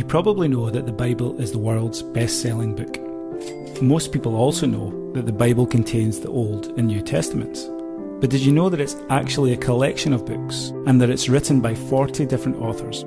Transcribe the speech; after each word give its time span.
You 0.00 0.06
probably 0.06 0.48
know 0.48 0.70
that 0.70 0.86
the 0.86 0.92
Bible 0.92 1.38
is 1.38 1.52
the 1.52 1.58
world's 1.58 2.02
best 2.02 2.40
selling 2.40 2.74
book. 2.74 3.82
Most 3.82 4.12
people 4.12 4.34
also 4.34 4.66
know 4.66 5.12
that 5.12 5.26
the 5.26 5.32
Bible 5.32 5.66
contains 5.66 6.20
the 6.20 6.30
Old 6.30 6.68
and 6.78 6.86
New 6.86 7.02
Testaments. 7.02 7.68
But 8.18 8.30
did 8.30 8.40
you 8.40 8.50
know 8.50 8.70
that 8.70 8.80
it's 8.80 8.96
actually 9.10 9.52
a 9.52 9.58
collection 9.58 10.14
of 10.14 10.24
books 10.24 10.72
and 10.86 10.98
that 11.02 11.10
it's 11.10 11.28
written 11.28 11.60
by 11.60 11.74
40 11.74 12.24
different 12.24 12.56
authors 12.62 13.04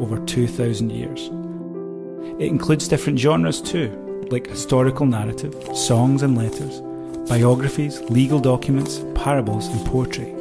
over 0.00 0.18
2,000 0.26 0.90
years? 0.90 1.30
It 2.42 2.48
includes 2.48 2.88
different 2.88 3.20
genres 3.20 3.62
too, 3.62 4.26
like 4.32 4.48
historical 4.48 5.06
narrative, 5.06 5.54
songs 5.76 6.22
and 6.22 6.36
letters, 6.36 6.80
biographies, 7.28 8.00
legal 8.10 8.40
documents, 8.40 9.04
parables, 9.14 9.68
and 9.68 9.86
poetry. 9.86 10.32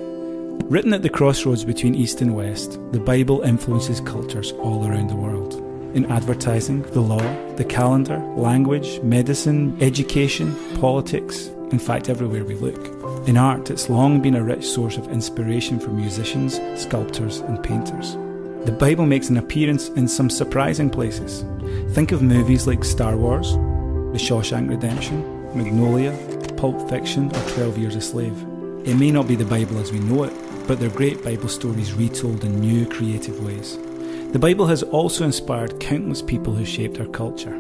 Written 0.72 0.94
at 0.94 1.04
the 1.04 1.10
crossroads 1.10 1.64
between 1.64 1.94
East 1.94 2.22
and 2.22 2.36
West, 2.36 2.80
the 2.92 3.00
Bible 3.00 3.42
influences 3.42 4.02
cultures 4.02 4.54
all 4.54 4.88
around 4.88 5.12
the 5.12 5.16
world. 5.16 5.43
In 5.94 6.08
advertising, 6.08 6.82
the 6.82 7.02
law, 7.02 7.22
the 7.56 7.64
calendar, 7.64 8.18
language, 8.36 9.00
medicine, 9.02 9.78
education, 9.80 10.56
politics, 10.80 11.50
in 11.72 11.78
fact, 11.78 12.10
everywhere 12.10 12.44
we 12.44 12.56
look. 12.56 13.28
In 13.28 13.38
art, 13.38 13.70
it's 13.70 13.92
long 13.92 14.20
been 14.20 14.34
a 14.34 14.44
rich 14.44 14.66
source 14.66 14.98
of 14.98 15.08
inspiration 15.10 15.80
for 15.80 15.90
musicians, 15.90 16.60
sculptors, 16.82 17.42
and 17.42 17.64
painters. 17.64 18.14
The 18.66 18.76
Bible 18.80 19.06
makes 19.06 19.30
an 19.30 19.38
appearance 19.38 19.90
in 19.90 20.08
some 20.08 20.32
surprising 20.32 20.90
places. 20.90 21.46
Think 21.94 22.12
of 22.12 22.24
movies 22.24 22.66
like 22.66 22.84
Star 22.84 23.16
Wars, 23.16 23.52
The 23.52 24.20
Shawshank 24.20 24.70
Redemption, 24.70 25.22
Magnolia, 25.56 26.18
Pulp 26.58 26.90
Fiction, 26.90 27.28
or 27.28 27.50
12 27.50 27.78
Years 27.78 27.96
a 27.96 28.02
Slave. 28.02 28.42
It 28.84 28.96
may 28.96 29.12
not 29.12 29.28
be 29.28 29.36
the 29.36 29.46
Bible 29.46 29.78
as 29.78 29.92
we 29.92 30.00
know 30.00 30.24
it, 30.24 30.34
but 30.68 30.80
they're 30.80 30.90
great 30.90 31.24
Bible 31.24 31.50
stories 31.50 31.94
retold 31.94 32.44
in 32.44 32.60
new, 32.60 32.88
creative 32.88 33.44
ways. 33.44 33.78
The 34.34 34.40
Bible 34.40 34.66
has 34.66 34.82
also 34.82 35.26
inspired 35.26 35.80
countless 35.80 36.24
people 36.24 36.56
who 36.56 36.66
shaped 36.66 37.00
our 37.00 37.06
culture. 37.06 37.56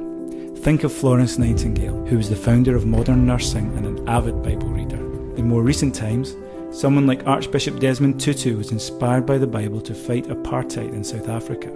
Think 0.56 0.84
of 0.84 0.92
Florence 0.92 1.38
Nightingale, 1.38 2.04
who 2.08 2.18
was 2.18 2.32
the 2.32 2.36
founder 2.36 2.76
of 2.76 2.88
modern 2.88 3.28
nursing 3.28 3.72
and 3.78 3.86
an 3.86 4.10
avid 4.10 4.42
Bible 4.42 4.70
reader. 4.70 4.98
In 5.38 5.48
more 5.48 5.62
recent 5.62 5.94
times, 5.94 6.36
someone 6.72 7.06
like 7.06 7.28
Archbishop 7.28 7.80
Desmond 7.80 8.20
Tutu 8.20 8.58
was 8.58 8.72
inspired 8.72 9.24
by 9.24 9.38
the 9.38 9.46
Bible 9.46 9.82
to 9.82 9.94
fight 9.94 10.26
apartheid 10.26 10.94
in 10.94 11.04
South 11.04 11.30
Africa. 11.30 11.72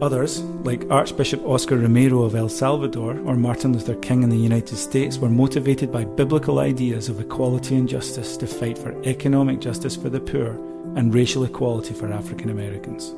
Others, 0.00 0.40
like 0.64 0.90
Archbishop 0.90 1.46
Oscar 1.46 1.76
Romero 1.76 2.22
of 2.22 2.34
El 2.34 2.48
Salvador 2.48 3.20
or 3.20 3.36
Martin 3.36 3.72
Luther 3.72 3.94
King 3.94 4.24
in 4.24 4.28
the 4.28 4.36
United 4.36 4.76
States, 4.76 5.18
were 5.18 5.30
motivated 5.30 5.92
by 5.92 6.02
biblical 6.04 6.58
ideas 6.58 7.08
of 7.08 7.20
equality 7.20 7.76
and 7.76 7.88
justice 7.88 8.36
to 8.38 8.48
fight 8.48 8.76
for 8.76 9.00
economic 9.04 9.60
justice 9.60 9.94
for 9.94 10.10
the 10.10 10.18
poor 10.18 10.58
and 10.96 11.14
racial 11.14 11.44
equality 11.44 11.94
for 11.94 12.12
African 12.12 12.50
Americans. 12.50 13.14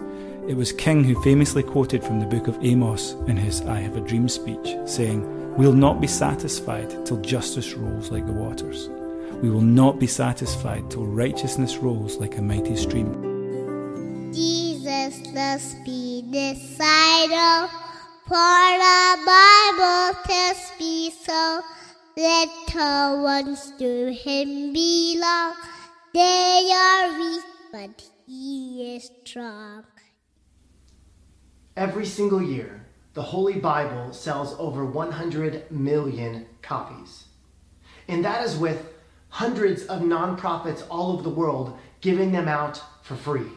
It 0.47 0.59
was 0.59 0.73
King 0.73 1.05
who 1.05 1.23
famously 1.23 1.63
quoted 1.63 2.05
from 2.05 2.21
the 2.21 2.27
book 2.27 2.49
of 2.49 2.63
Amos 2.63 3.13
in 3.29 3.37
his 3.39 3.63
I 3.63 3.81
Have 3.81 3.97
a 3.97 4.01
Dream 4.03 4.29
speech, 4.29 4.77
saying, 4.85 5.57
We'll 5.57 5.73
not 5.73 6.03
be 6.03 6.07
satisfied 6.07 7.07
till 7.07 7.17
justice 7.23 7.73
rolls 7.73 8.11
like 8.11 8.27
the 8.27 8.33
waters. 8.33 8.91
We 9.41 9.49
will 9.49 9.63
not 9.63 9.99
be 9.99 10.07
satisfied 10.07 10.91
till 10.91 11.07
righteousness 11.07 11.79
rolls 11.79 12.19
like 12.19 12.37
a 12.37 12.43
mighty 12.43 12.77
stream. 12.77 14.33
Jesus 14.35 15.33
must 15.33 15.83
be 15.83 16.23
decided 16.31 17.71
for 18.29 18.65
the 18.85 19.17
Bible 19.25 20.21
to 20.27 20.55
be 20.79 21.11
so. 21.11 21.63
Little 22.19 23.23
ones 23.23 23.73
to 23.79 24.13
him 24.13 24.75
belong. 24.75 25.55
They 26.13 26.71
are 26.71 27.19
weak, 27.19 27.45
but 27.73 28.05
he 28.27 28.95
is 28.95 29.11
strong. 29.25 29.85
Every 31.77 32.07
single 32.07 32.41
year, 32.41 32.87
the 33.15 33.23
Holy 33.23 33.59
Bible 33.59 34.13
sells 34.13 34.55
over 34.61 34.85
100 34.85 35.71
million 35.73 36.47
copies. 36.63 37.25
And 38.07 38.25
that 38.25 38.45
is 38.45 38.57
with 38.57 38.93
hundreds 39.29 39.85
of 39.87 40.03
nonprofits 40.03 40.85
all 40.89 41.13
over 41.13 41.23
the 41.23 41.31
world 41.31 41.77
giving 42.01 42.31
them 42.31 42.47
out 42.47 42.81
for 43.03 43.17
free. 43.17 43.49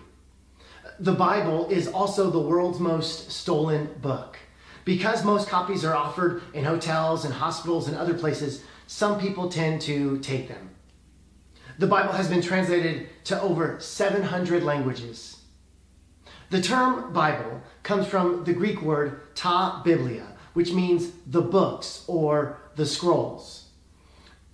The 0.99 1.13
Bible 1.13 1.69
is 1.69 1.87
also 1.87 2.31
the 2.31 2.39
world's 2.39 2.79
most 2.79 3.31
stolen 3.31 3.89
book. 4.01 4.39
Because 4.83 5.23
most 5.23 5.47
copies 5.47 5.85
are 5.85 5.95
offered 5.95 6.41
in 6.53 6.63
hotels 6.63 7.23
and 7.23 7.33
hospitals 7.33 7.87
and 7.87 7.97
other 7.97 8.15
places, 8.15 8.63
some 8.87 9.19
people 9.19 9.49
tend 9.49 9.81
to 9.81 10.17
take 10.19 10.47
them. 10.47 10.71
The 11.77 11.87
Bible 11.87 12.13
has 12.13 12.29
been 12.29 12.41
translated 12.41 13.09
to 13.25 13.39
over 13.41 13.79
700 13.79 14.63
languages. 14.63 15.36
The 16.49 16.61
term 16.61 17.11
Bible 17.11 17.61
comes 17.83 18.07
from 18.07 18.45
the 18.45 18.53
Greek 18.53 18.81
word 18.81 19.35
ta 19.35 19.81
biblia, 19.83 20.27
which 20.53 20.71
means 20.71 21.11
the 21.25 21.41
books 21.41 22.05
or 22.07 22.59
the 22.75 22.85
scrolls. 22.85 23.65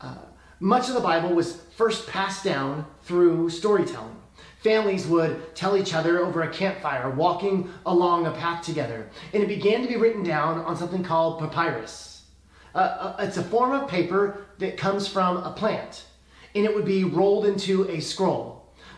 Uh, 0.02 0.16
much 0.60 0.88
of 0.88 0.96
the 0.96 1.02
Bible 1.02 1.36
was 1.36 1.62
first 1.78 2.08
passed 2.08 2.44
down 2.44 2.86
through 3.04 3.50
storytelling. 3.50 4.16
Families 4.64 5.06
would 5.06 5.56
tell 5.56 5.78
each 5.78 5.94
other 5.94 6.20
over 6.20 6.42
a 6.42 6.50
campfire, 6.50 7.10
walking 7.12 7.70
along 7.86 8.26
a 8.26 8.32
path 8.32 8.66
together. 8.66 9.10
And 9.34 9.44
it 9.44 9.48
began 9.48 9.82
to 9.82 9.88
be 9.88 9.98
written 9.98 10.24
down 10.24 10.60
on 10.60 10.76
something 10.78 11.04
called 11.04 11.40
papyrus. 11.40 12.24
Uh, 12.74 12.78
uh, 12.78 13.16
it's 13.20 13.38
a 13.38 13.44
form 13.44 13.72
of 13.72 13.88
paper 13.88 14.46
that 14.58 14.78
comes 14.78 15.08
from 15.08 15.38
a 15.38 15.52
plant, 15.52 16.06
and 16.56 16.66
it 16.66 16.74
would 16.74 16.86
be 16.86 17.04
rolled 17.04 17.46
into 17.46 17.88
a 17.90 18.00
scroll. 18.00 18.53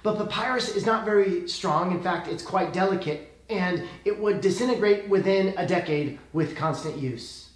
But 0.06 0.20
papyrus 0.20 0.70
is 0.76 0.86
not 0.86 1.04
very 1.04 1.50
strong. 1.50 1.92
In 1.92 2.00
fact, 2.00 2.28
it's 2.28 2.44
quite 2.44 2.72
delicate 2.72 3.42
and 3.50 3.88
it 4.06 4.20
would 4.20 4.40
disintegrate 4.40 5.10
within 5.10 5.56
a 5.58 5.66
decade 5.66 6.20
with 6.32 6.56
constant 6.56 7.00
use. 7.00 7.50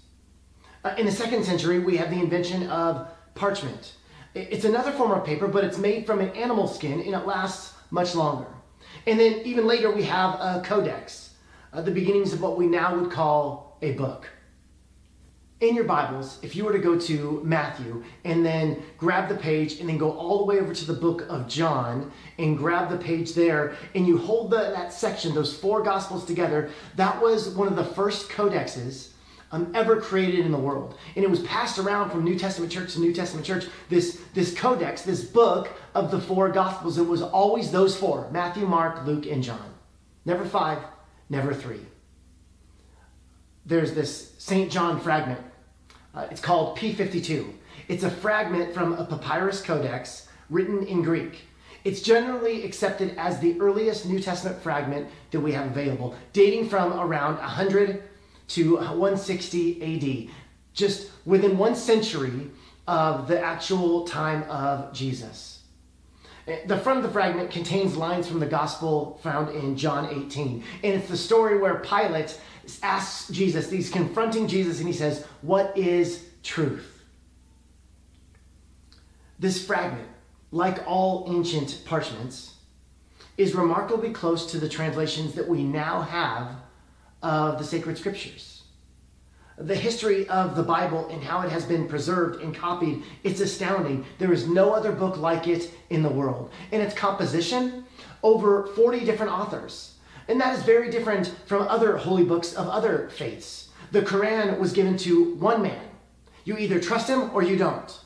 Uh, 0.83 0.95
in 0.97 1.05
the 1.05 1.11
second 1.11 1.45
century, 1.45 1.77
we 1.77 1.95
have 1.97 2.09
the 2.09 2.19
invention 2.19 2.67
of 2.71 3.07
parchment. 3.35 3.93
It's 4.33 4.65
another 4.65 4.91
form 4.91 5.11
of 5.11 5.23
paper, 5.23 5.47
but 5.47 5.63
it's 5.63 5.77
made 5.77 6.07
from 6.07 6.21
an 6.21 6.31
animal 6.31 6.67
skin 6.67 6.99
and 7.01 7.13
it 7.13 7.27
lasts 7.27 7.75
much 7.91 8.15
longer. 8.15 8.47
And 9.05 9.19
then 9.19 9.41
even 9.45 9.67
later, 9.67 9.91
we 9.91 10.01
have 10.05 10.33
a 10.39 10.63
codex, 10.65 11.35
uh, 11.71 11.83
the 11.83 11.91
beginnings 11.91 12.33
of 12.33 12.41
what 12.41 12.57
we 12.57 12.65
now 12.65 12.95
would 12.95 13.11
call 13.11 13.77
a 13.83 13.91
book 13.91 14.27
in 15.61 15.75
your 15.75 15.83
Bibles, 15.83 16.39
if 16.41 16.55
you 16.55 16.63
were 16.63 16.71
to 16.71 16.79
go 16.79 16.97
to 16.97 17.41
Matthew 17.43 18.01
and 18.23 18.45
then 18.45 18.81
grab 18.97 19.27
the 19.27 19.35
page 19.35 19.79
and 19.79 19.89
then 19.89 19.97
go 19.97 20.11
all 20.11 20.37
the 20.39 20.45
way 20.45 20.59
over 20.59 20.73
to 20.73 20.85
the 20.85 20.93
book 20.93 21.25
of 21.27 21.49
John 21.49 22.11
and 22.37 22.57
grab 22.57 22.89
the 22.89 22.97
page 22.97 23.33
there 23.33 23.75
and 23.93 24.07
you 24.07 24.17
hold 24.17 24.51
the, 24.51 24.57
that 24.57 24.93
section, 24.93 25.33
those 25.33 25.55
four 25.55 25.83
Gospels 25.83 26.23
together, 26.23 26.69
that 26.95 27.21
was 27.21 27.49
one 27.49 27.67
of 27.67 27.75
the 27.75 27.83
first 27.83 28.29
codexes 28.29 29.09
um, 29.51 29.69
ever 29.75 29.99
created 29.99 30.45
in 30.45 30.53
the 30.53 30.57
world. 30.57 30.97
And 31.17 31.25
it 31.25 31.29
was 31.29 31.41
passed 31.41 31.77
around 31.77 32.09
from 32.09 32.23
New 32.23 32.39
Testament 32.39 32.71
church 32.71 32.93
to 32.93 33.01
New 33.01 33.13
Testament 33.13 33.45
church. 33.45 33.65
This, 33.89 34.21
this 34.33 34.57
codex, 34.57 35.01
this 35.01 35.25
book 35.25 35.69
of 35.93 36.09
the 36.09 36.21
four 36.21 36.47
Gospels, 36.49 36.97
it 36.97 37.03
was 37.03 37.21
always 37.21 37.69
those 37.69 37.97
four 37.97 38.29
Matthew, 38.31 38.65
Mark, 38.65 39.05
Luke, 39.05 39.25
and 39.25 39.43
John. 39.43 39.73
Never 40.23 40.45
five, 40.45 40.79
never 41.29 41.53
three. 41.53 41.81
There's 43.65 43.93
this 43.93 44.35
St. 44.37 44.71
John 44.71 45.01
fragment 45.01 45.41
uh, 46.15 46.27
it's 46.31 46.41
called 46.41 46.77
P52. 46.77 47.53
It's 47.87 48.03
a 48.03 48.09
fragment 48.09 48.73
from 48.73 48.93
a 48.93 49.05
papyrus 49.05 49.61
codex 49.61 50.27
written 50.49 50.85
in 50.85 51.01
Greek. 51.01 51.41
It's 51.83 52.01
generally 52.01 52.65
accepted 52.65 53.15
as 53.17 53.39
the 53.39 53.59
earliest 53.59 54.05
New 54.05 54.19
Testament 54.19 54.61
fragment 54.61 55.07
that 55.31 55.39
we 55.39 55.53
have 55.53 55.67
available, 55.67 56.15
dating 56.33 56.69
from 56.69 56.99
around 56.99 57.37
100 57.37 58.03
to 58.49 58.75
160 58.75 60.27
AD, 60.27 60.35
just 60.73 61.11
within 61.25 61.57
one 61.57 61.75
century 61.75 62.49
of 62.87 63.27
the 63.27 63.39
actual 63.39 64.03
time 64.05 64.43
of 64.49 64.91
Jesus. 64.91 65.58
The 66.65 66.77
front 66.77 66.97
of 66.97 67.03
the 67.03 67.11
fragment 67.11 67.51
contains 67.51 67.95
lines 67.95 68.27
from 68.27 68.39
the 68.39 68.45
gospel 68.45 69.19
found 69.23 69.55
in 69.55 69.77
John 69.77 70.09
18. 70.09 70.63
And 70.83 70.93
it's 70.93 71.07
the 71.07 71.17
story 71.17 71.57
where 71.57 71.75
Pilate 71.75 72.39
asks 72.83 73.29
Jesus, 73.29 73.69
he's 73.69 73.89
confronting 73.89 74.47
Jesus, 74.47 74.79
and 74.79 74.87
he 74.87 74.93
says, 74.93 75.25
What 75.41 75.77
is 75.77 76.25
truth? 76.43 77.03
This 79.39 79.65
fragment, 79.65 80.09
like 80.51 80.85
all 80.85 81.25
ancient 81.29 81.81
parchments, 81.85 82.55
is 83.37 83.55
remarkably 83.55 84.11
close 84.11 84.51
to 84.51 84.57
the 84.57 84.67
translations 84.67 85.33
that 85.35 85.47
we 85.47 85.63
now 85.63 86.01
have 86.01 86.55
of 87.21 87.57
the 87.57 87.63
sacred 87.63 87.97
scriptures. 87.97 88.58
The 89.59 89.75
history 89.75 90.27
of 90.29 90.55
the 90.55 90.63
Bible 90.63 91.09
and 91.09 91.21
how 91.21 91.41
it 91.41 91.51
has 91.51 91.65
been 91.65 91.87
preserved 91.87 92.41
and 92.41 92.55
copied, 92.55 93.03
it's 93.23 93.41
astounding. 93.41 94.05
There 94.17 94.31
is 94.31 94.47
no 94.47 94.73
other 94.73 94.91
book 94.91 95.17
like 95.17 95.47
it 95.47 95.71
in 95.89 96.01
the 96.01 96.09
world. 96.09 96.51
In 96.71 96.79
its 96.79 96.95
composition, 96.95 97.83
over 98.23 98.67
40 98.67 99.05
different 99.05 99.31
authors 99.31 99.95
and 100.29 100.39
that 100.39 100.57
is 100.57 100.63
very 100.63 100.91
different 100.91 101.27
from 101.47 101.67
other 101.67 101.97
holy 101.97 102.23
books 102.23 102.53
of 102.53 102.69
other 102.69 103.09
faiths. 103.09 103.69
The 103.91 104.03
Quran 104.03 104.59
was 104.59 104.71
given 104.71 104.95
to 104.97 105.33
one 105.35 105.63
man. 105.63 105.83
You 106.45 106.55
either 106.57 106.79
trust 106.79 107.09
him 107.09 107.31
or 107.33 107.41
you 107.41 107.57
don't. 107.57 107.99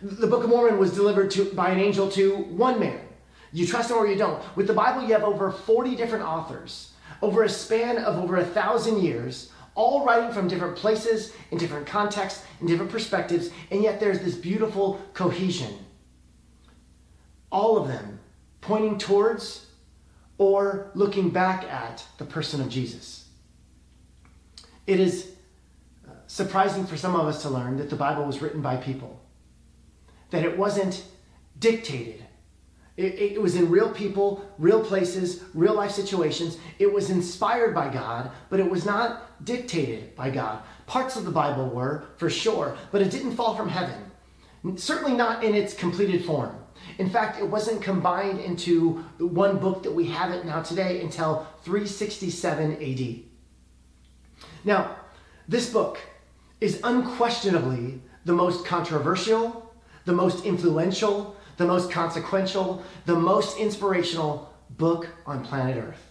The 0.00 0.28
Book 0.28 0.44
of 0.44 0.50
Mormon 0.50 0.78
was 0.78 0.94
delivered 0.94 1.32
to, 1.32 1.52
by 1.52 1.70
an 1.70 1.80
angel 1.80 2.08
to 2.12 2.36
one 2.36 2.78
man. 2.78 3.00
You 3.52 3.66
trust 3.66 3.90
him 3.90 3.96
or 3.96 4.06
you 4.06 4.16
don't. 4.16 4.40
With 4.56 4.68
the 4.68 4.72
Bible, 4.72 5.02
you 5.02 5.12
have 5.14 5.24
over 5.24 5.50
40 5.50 5.96
different 5.96 6.24
authors 6.24 6.92
over 7.20 7.42
a 7.42 7.48
span 7.48 7.98
of 7.98 8.22
over 8.22 8.36
a 8.36 8.44
thousand 8.44 9.02
years, 9.02 9.50
all 9.74 10.04
writing 10.04 10.32
from 10.32 10.48
different 10.48 10.76
places, 10.76 11.32
in 11.50 11.58
different 11.58 11.86
contexts, 11.86 12.44
in 12.60 12.66
different 12.66 12.90
perspectives, 12.90 13.50
and 13.70 13.82
yet 13.82 14.00
there's 14.00 14.20
this 14.20 14.34
beautiful 14.34 15.00
cohesion. 15.14 15.74
All 17.50 17.76
of 17.76 17.88
them 17.88 18.20
pointing 18.60 18.98
towards 18.98 19.66
or 20.38 20.90
looking 20.94 21.30
back 21.30 21.64
at 21.64 22.04
the 22.18 22.24
person 22.24 22.60
of 22.60 22.68
Jesus. 22.68 23.28
It 24.86 25.00
is 25.00 25.32
uh, 26.06 26.12
surprising 26.26 26.86
for 26.86 26.96
some 26.96 27.14
of 27.14 27.26
us 27.26 27.42
to 27.42 27.50
learn 27.50 27.76
that 27.78 27.90
the 27.90 27.96
Bible 27.96 28.24
was 28.24 28.42
written 28.42 28.60
by 28.60 28.76
people, 28.76 29.20
that 30.30 30.44
it 30.44 30.58
wasn't 30.58 31.04
dictated. 31.58 32.23
It, 32.96 33.32
it, 33.32 33.42
was 33.42 33.56
in 33.56 33.70
real 33.70 33.90
people, 33.90 34.48
real 34.56 34.80
places, 34.80 35.42
real 35.52 35.74
life 35.74 35.90
situations. 35.90 36.58
It 36.78 36.92
was 36.92 37.10
inspired 37.10 37.74
by 37.74 37.92
God, 37.92 38.30
but 38.50 38.60
it 38.60 38.70
was 38.70 38.86
not 38.86 39.44
dictated 39.44 40.14
by 40.14 40.30
God. 40.30 40.62
Parts 40.86 41.16
of 41.16 41.24
the 41.24 41.30
Bible 41.32 41.68
were, 41.68 42.04
for 42.18 42.30
sure, 42.30 42.76
but 42.92 43.02
it 43.02 43.10
didn't 43.10 43.34
fall 43.34 43.56
from 43.56 43.68
heaven. 43.68 43.98
Certainly 44.76 45.16
not 45.16 45.42
in 45.42 45.54
its 45.54 45.74
completed 45.74 46.24
form. 46.24 46.56
In 46.98 47.10
fact, 47.10 47.40
it 47.40 47.48
wasn't 47.48 47.82
combined 47.82 48.38
into 48.38 49.04
one 49.18 49.58
book 49.58 49.82
that 49.82 49.92
we 49.92 50.06
have 50.06 50.30
it 50.30 50.44
now 50.44 50.62
today 50.62 51.00
until 51.00 51.46
367 51.62 52.74
AD. 52.80 54.46
Now, 54.64 54.96
this 55.48 55.70
book 55.70 55.98
is 56.60 56.80
unquestionably 56.84 58.00
the 58.24 58.32
most 58.32 58.64
controversial, 58.64 59.74
the 60.04 60.12
most 60.12 60.44
influential, 60.44 61.36
the 61.56 61.66
most 61.66 61.90
consequential, 61.90 62.82
the 63.06 63.14
most 63.14 63.58
inspirational 63.58 64.52
book 64.70 65.08
on 65.26 65.44
planet 65.44 65.76
Earth. 65.76 66.10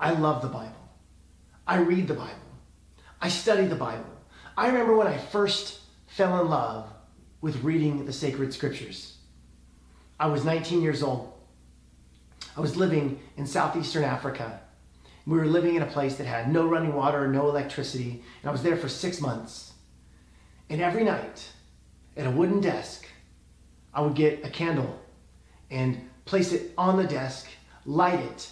I 0.00 0.12
love 0.12 0.42
the 0.42 0.48
Bible. 0.48 0.72
I 1.66 1.78
read 1.78 2.08
the 2.08 2.14
Bible. 2.14 2.32
I 3.20 3.28
study 3.28 3.66
the 3.66 3.74
Bible. 3.74 4.06
I 4.56 4.68
remember 4.68 4.96
when 4.96 5.06
I 5.06 5.18
first 5.18 5.80
fell 6.06 6.40
in 6.40 6.48
love 6.48 6.88
with 7.40 7.62
reading 7.62 8.04
the 8.04 8.12
sacred 8.12 8.52
scriptures. 8.52 9.18
I 10.18 10.26
was 10.26 10.44
19 10.44 10.82
years 10.82 11.02
old. 11.02 11.32
I 12.56 12.60
was 12.60 12.76
living 12.76 13.20
in 13.36 13.46
southeastern 13.46 14.02
Africa. 14.02 14.60
We 15.26 15.36
were 15.36 15.46
living 15.46 15.76
in 15.76 15.82
a 15.82 15.86
place 15.86 16.16
that 16.16 16.26
had 16.26 16.52
no 16.52 16.66
running 16.66 16.94
water, 16.94 17.28
no 17.28 17.48
electricity, 17.48 18.24
and 18.40 18.48
I 18.48 18.52
was 18.52 18.62
there 18.62 18.76
for 18.76 18.88
six 18.88 19.20
months. 19.20 19.74
And 20.70 20.80
every 20.80 21.04
night, 21.04 21.48
at 22.16 22.26
a 22.26 22.30
wooden 22.30 22.60
desk, 22.60 23.06
I 23.92 24.00
would 24.00 24.14
get 24.14 24.44
a 24.44 24.50
candle 24.50 25.00
and 25.70 26.08
place 26.24 26.52
it 26.52 26.72
on 26.76 26.96
the 26.96 27.04
desk, 27.06 27.48
light 27.84 28.20
it, 28.20 28.50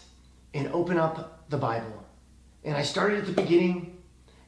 and 0.54 0.68
open 0.68 0.98
up 0.98 1.48
the 1.50 1.58
Bible. 1.58 2.04
And 2.64 2.76
I 2.76 2.82
started 2.82 3.20
at 3.20 3.26
the 3.26 3.32
beginning 3.32 3.96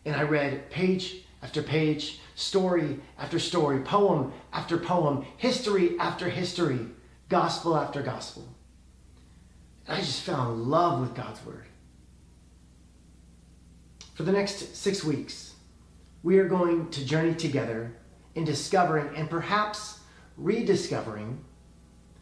and 0.04 0.16
I 0.16 0.22
read 0.22 0.70
page 0.70 1.24
after 1.42 1.62
page, 1.62 2.20
story 2.34 2.98
after 3.18 3.38
story, 3.38 3.80
poem 3.80 4.32
after 4.52 4.76
poem, 4.78 5.24
history 5.36 5.98
after 5.98 6.28
history 6.28 6.80
gospel 7.28 7.76
after 7.76 8.02
gospel. 8.02 8.48
And 9.86 9.96
I 9.96 10.00
just 10.00 10.22
fell 10.22 10.52
in 10.52 10.68
love 10.68 11.00
with 11.00 11.14
God's 11.14 11.44
Word. 11.44 11.66
For 14.14 14.22
the 14.22 14.32
next 14.32 14.74
six 14.74 15.04
weeks, 15.04 15.54
we 16.22 16.38
are 16.38 16.48
going 16.48 16.90
to 16.90 17.04
journey 17.04 17.34
together 17.34 17.92
in 18.34 18.44
discovering 18.44 19.14
and 19.14 19.30
perhaps 19.30 19.97
rediscovering 20.38 21.44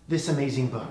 this 0.08 0.28
amazing 0.28 0.68
book. 0.68 0.90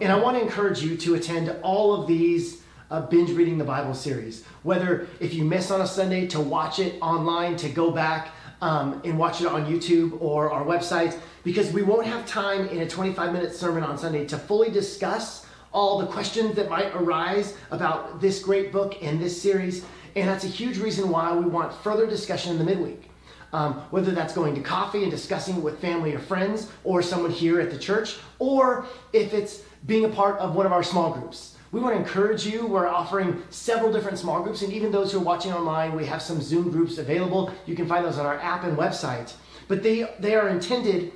And 0.00 0.10
I 0.12 0.16
want 0.16 0.36
to 0.38 0.42
encourage 0.42 0.82
you 0.82 0.96
to 0.98 1.14
attend 1.14 1.54
all 1.62 2.00
of 2.00 2.06
these 2.06 2.62
uh, 2.90 3.02
binge 3.02 3.30
reading 3.30 3.58
the 3.58 3.64
Bible 3.64 3.94
series. 3.94 4.44
Whether 4.62 5.08
if 5.20 5.34
you 5.34 5.44
miss 5.44 5.70
on 5.70 5.80
a 5.80 5.86
Sunday, 5.86 6.26
to 6.28 6.40
watch 6.40 6.78
it 6.78 7.00
online, 7.00 7.56
to 7.56 7.68
go 7.68 7.90
back 7.90 8.30
um, 8.62 9.00
and 9.04 9.18
watch 9.18 9.40
it 9.40 9.46
on 9.46 9.66
YouTube 9.66 10.20
or 10.20 10.50
our 10.50 10.64
website 10.64 11.18
because 11.44 11.72
we 11.72 11.82
won't 11.82 12.06
have 12.06 12.26
time 12.26 12.68
in 12.68 12.80
a 12.80 12.88
25 12.88 13.32
minute 13.32 13.54
sermon 13.54 13.82
on 13.82 13.96
Sunday 13.96 14.26
to 14.26 14.38
fully 14.38 14.70
discuss 14.70 15.46
all 15.72 15.98
the 15.98 16.06
questions 16.06 16.56
that 16.56 16.68
might 16.68 16.92
arise 16.94 17.56
about 17.70 18.20
this 18.20 18.42
great 18.42 18.72
book 18.72 18.96
and 19.02 19.20
this 19.20 19.40
series. 19.40 19.84
And 20.16 20.28
that's 20.28 20.44
a 20.44 20.48
huge 20.48 20.78
reason 20.78 21.08
why 21.08 21.32
we 21.32 21.44
want 21.46 21.72
further 21.72 22.06
discussion 22.06 22.52
in 22.52 22.58
the 22.58 22.64
midweek. 22.64 23.09
Um, 23.52 23.74
whether 23.90 24.12
that's 24.12 24.32
going 24.32 24.54
to 24.54 24.60
coffee 24.60 25.02
and 25.02 25.10
discussing 25.10 25.56
it 25.56 25.62
with 25.62 25.80
family 25.80 26.14
or 26.14 26.20
friends 26.20 26.70
or 26.84 27.02
someone 27.02 27.32
here 27.32 27.60
at 27.60 27.72
the 27.72 27.78
church, 27.78 28.16
or 28.38 28.86
if 29.12 29.34
it's 29.34 29.62
being 29.86 30.04
a 30.04 30.08
part 30.08 30.38
of 30.38 30.54
one 30.54 30.66
of 30.66 30.72
our 30.72 30.84
small 30.84 31.12
groups. 31.12 31.56
We 31.72 31.80
want 31.80 31.94
to 31.94 32.00
encourage 32.00 32.46
you. 32.46 32.66
We're 32.66 32.88
offering 32.88 33.42
several 33.50 33.92
different 33.92 34.18
small 34.18 34.42
groups, 34.42 34.62
and 34.62 34.72
even 34.72 34.90
those 34.90 35.12
who 35.12 35.18
are 35.18 35.24
watching 35.24 35.52
online, 35.52 35.94
we 35.94 36.04
have 36.06 36.20
some 36.20 36.40
Zoom 36.40 36.70
groups 36.70 36.98
available. 36.98 37.52
You 37.66 37.76
can 37.76 37.86
find 37.86 38.04
those 38.04 38.18
on 38.18 38.26
our 38.26 38.38
app 38.40 38.64
and 38.64 38.76
website. 38.76 39.32
But 39.68 39.82
they, 39.82 40.08
they 40.18 40.34
are 40.34 40.48
intended 40.48 41.12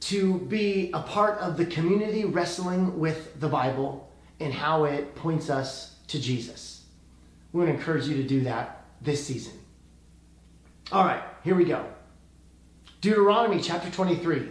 to 0.00 0.38
be 0.40 0.90
a 0.94 1.00
part 1.00 1.38
of 1.38 1.56
the 1.56 1.66
community 1.66 2.24
wrestling 2.24 2.98
with 2.98 3.38
the 3.38 3.48
Bible 3.48 4.10
and 4.40 4.52
how 4.52 4.84
it 4.84 5.14
points 5.14 5.50
us 5.50 5.96
to 6.08 6.18
Jesus. 6.18 6.84
We 7.52 7.58
want 7.60 7.70
to 7.70 7.78
encourage 7.78 8.06
you 8.06 8.16
to 8.16 8.24
do 8.24 8.40
that 8.44 8.84
this 9.02 9.24
season. 9.26 9.52
All 10.90 11.04
right, 11.04 11.22
here 11.42 11.54
we 11.54 11.64
go. 11.64 11.84
Deuteronomy 13.00 13.60
chapter 13.60 13.90
23. 13.90 14.48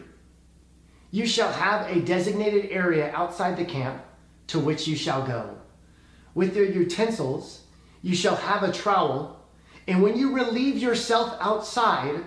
You 1.12 1.26
shall 1.26 1.52
have 1.52 1.90
a 1.90 2.02
designated 2.02 2.70
area 2.72 3.12
outside 3.14 3.58
the 3.58 3.66
camp 3.66 4.04
to 4.48 4.60
which 4.60 4.88
you 4.88 4.96
shall 4.96 5.26
go. 5.26 5.58
With 6.34 6.56
your 6.56 6.66
utensils, 6.66 7.64
you 8.02 8.16
shall 8.16 8.36
have 8.36 8.64
a 8.64 8.72
trowel, 8.72 9.40
and 9.88 10.02
when 10.02 10.18
you 10.18 10.34
relieve 10.34 10.78
yourself 10.78 11.36
outside, 11.40 12.24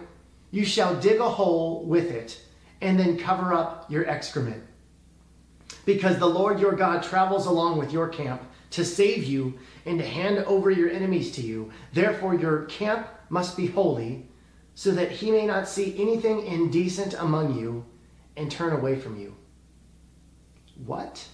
you 0.51 0.65
shall 0.65 1.01
dig 1.01 1.21
a 1.21 1.29
hole 1.29 1.85
with 1.85 2.11
it 2.11 2.41
and 2.81 2.99
then 2.99 3.19
cover 3.19 3.53
up 3.53 3.91
your 3.91 4.07
excrement. 4.09 4.63
Because 5.85 6.19
the 6.19 6.27
Lord 6.27 6.61
your 6.61 6.73
God 6.73 7.03
travels 7.03 7.47
along 7.47 7.79
with 7.79 7.93
your 7.93 8.09
camp 8.09 8.43
to 8.71 8.85
save 8.85 9.25
you 9.25 9.59
and 9.87 9.99
to 9.99 10.07
hand 10.07 10.39
over 10.47 10.71
your 10.71 10.91
enemies 10.91 11.33
to 11.33 11.43
you. 11.43 11.71
Therefore, 11.93 12.35
your 12.35 12.65
camp 12.67 13.09
must 13.29 13.57
be 13.57 13.67
holy, 13.67 14.29
so 14.75 14.91
that 14.93 15.11
he 15.11 15.31
may 15.31 15.47
not 15.47 15.69
see 15.69 15.95
anything 16.01 16.47
indecent 16.47 17.15
among 17.15 17.59
you 17.59 17.85
and 18.37 18.51
turn 18.51 18.73
away 18.73 18.97
from 18.97 19.19
you. 19.19 19.35
What? 20.85 21.27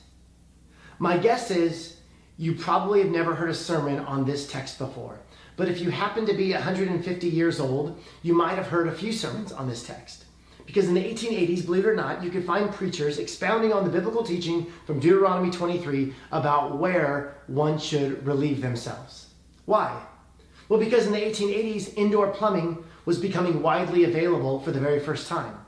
My 0.99 1.17
guess 1.17 1.51
is 1.51 1.97
you 2.37 2.55
probably 2.55 3.01
have 3.01 3.11
never 3.11 3.35
heard 3.35 3.51
a 3.51 3.55
sermon 3.55 4.01
on 4.01 4.25
this 4.25 4.51
text 4.51 4.79
before. 4.79 5.21
But 5.57 5.69
if 5.69 5.81
you 5.81 5.91
happen 5.91 6.27
to 6.27 6.35
be 6.35 6.53
150 6.53 7.29
years 7.29 7.61
old, 7.61 8.01
you 8.23 8.35
might 8.35 8.55
have 8.55 8.69
heard 8.69 8.89
a 8.89 8.95
few 8.95 9.13
sermons 9.13 9.53
on 9.53 9.69
this 9.69 9.83
text. 9.83 10.25
Because 10.65 10.89
in 10.89 10.95
the 10.95 11.03
1880s, 11.03 11.67
believe 11.67 11.85
it 11.85 11.89
or 11.89 11.97
not, 11.97 12.23
you 12.23 12.31
could 12.31 12.45
find 12.45 12.73
preachers 12.73 13.19
expounding 13.19 13.73
on 13.73 13.85
the 13.85 13.91
biblical 13.91 14.23
teaching 14.23 14.73
from 14.87 15.01
Deuteronomy 15.01 15.51
23 15.51 16.15
about 16.33 16.79
where 16.79 17.39
one 17.47 17.79
should 17.79 18.25
relieve 18.25 18.63
themselves. 18.63 19.31
Why? 19.65 20.01
Well, 20.69 20.79
because 20.79 21.07
in 21.07 21.13
the 21.13 21.19
1880s, 21.19 21.95
indoor 21.97 22.29
plumbing 22.29 22.85
was 23.11 23.19
becoming 23.19 23.61
widely 23.61 24.05
available 24.05 24.61
for 24.61 24.71
the 24.71 24.79
very 24.79 25.01
first 25.01 25.27
time, 25.27 25.59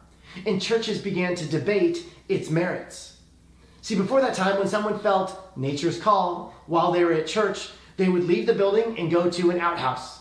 and 0.46 0.62
churches 0.62 1.00
began 1.00 1.34
to 1.34 1.44
debate 1.44 2.04
its 2.28 2.48
merits. 2.50 3.18
See, 3.80 3.96
before 3.96 4.20
that 4.20 4.36
time, 4.36 4.60
when 4.60 4.68
someone 4.68 5.00
felt 5.00 5.50
nature's 5.56 5.98
call 5.98 6.54
while 6.66 6.92
they 6.92 7.04
were 7.04 7.14
at 7.14 7.26
church, 7.26 7.70
they 7.96 8.08
would 8.08 8.28
leave 8.28 8.46
the 8.46 8.54
building 8.54 8.96
and 8.96 9.10
go 9.10 9.28
to 9.28 9.50
an 9.50 9.58
outhouse. 9.58 10.20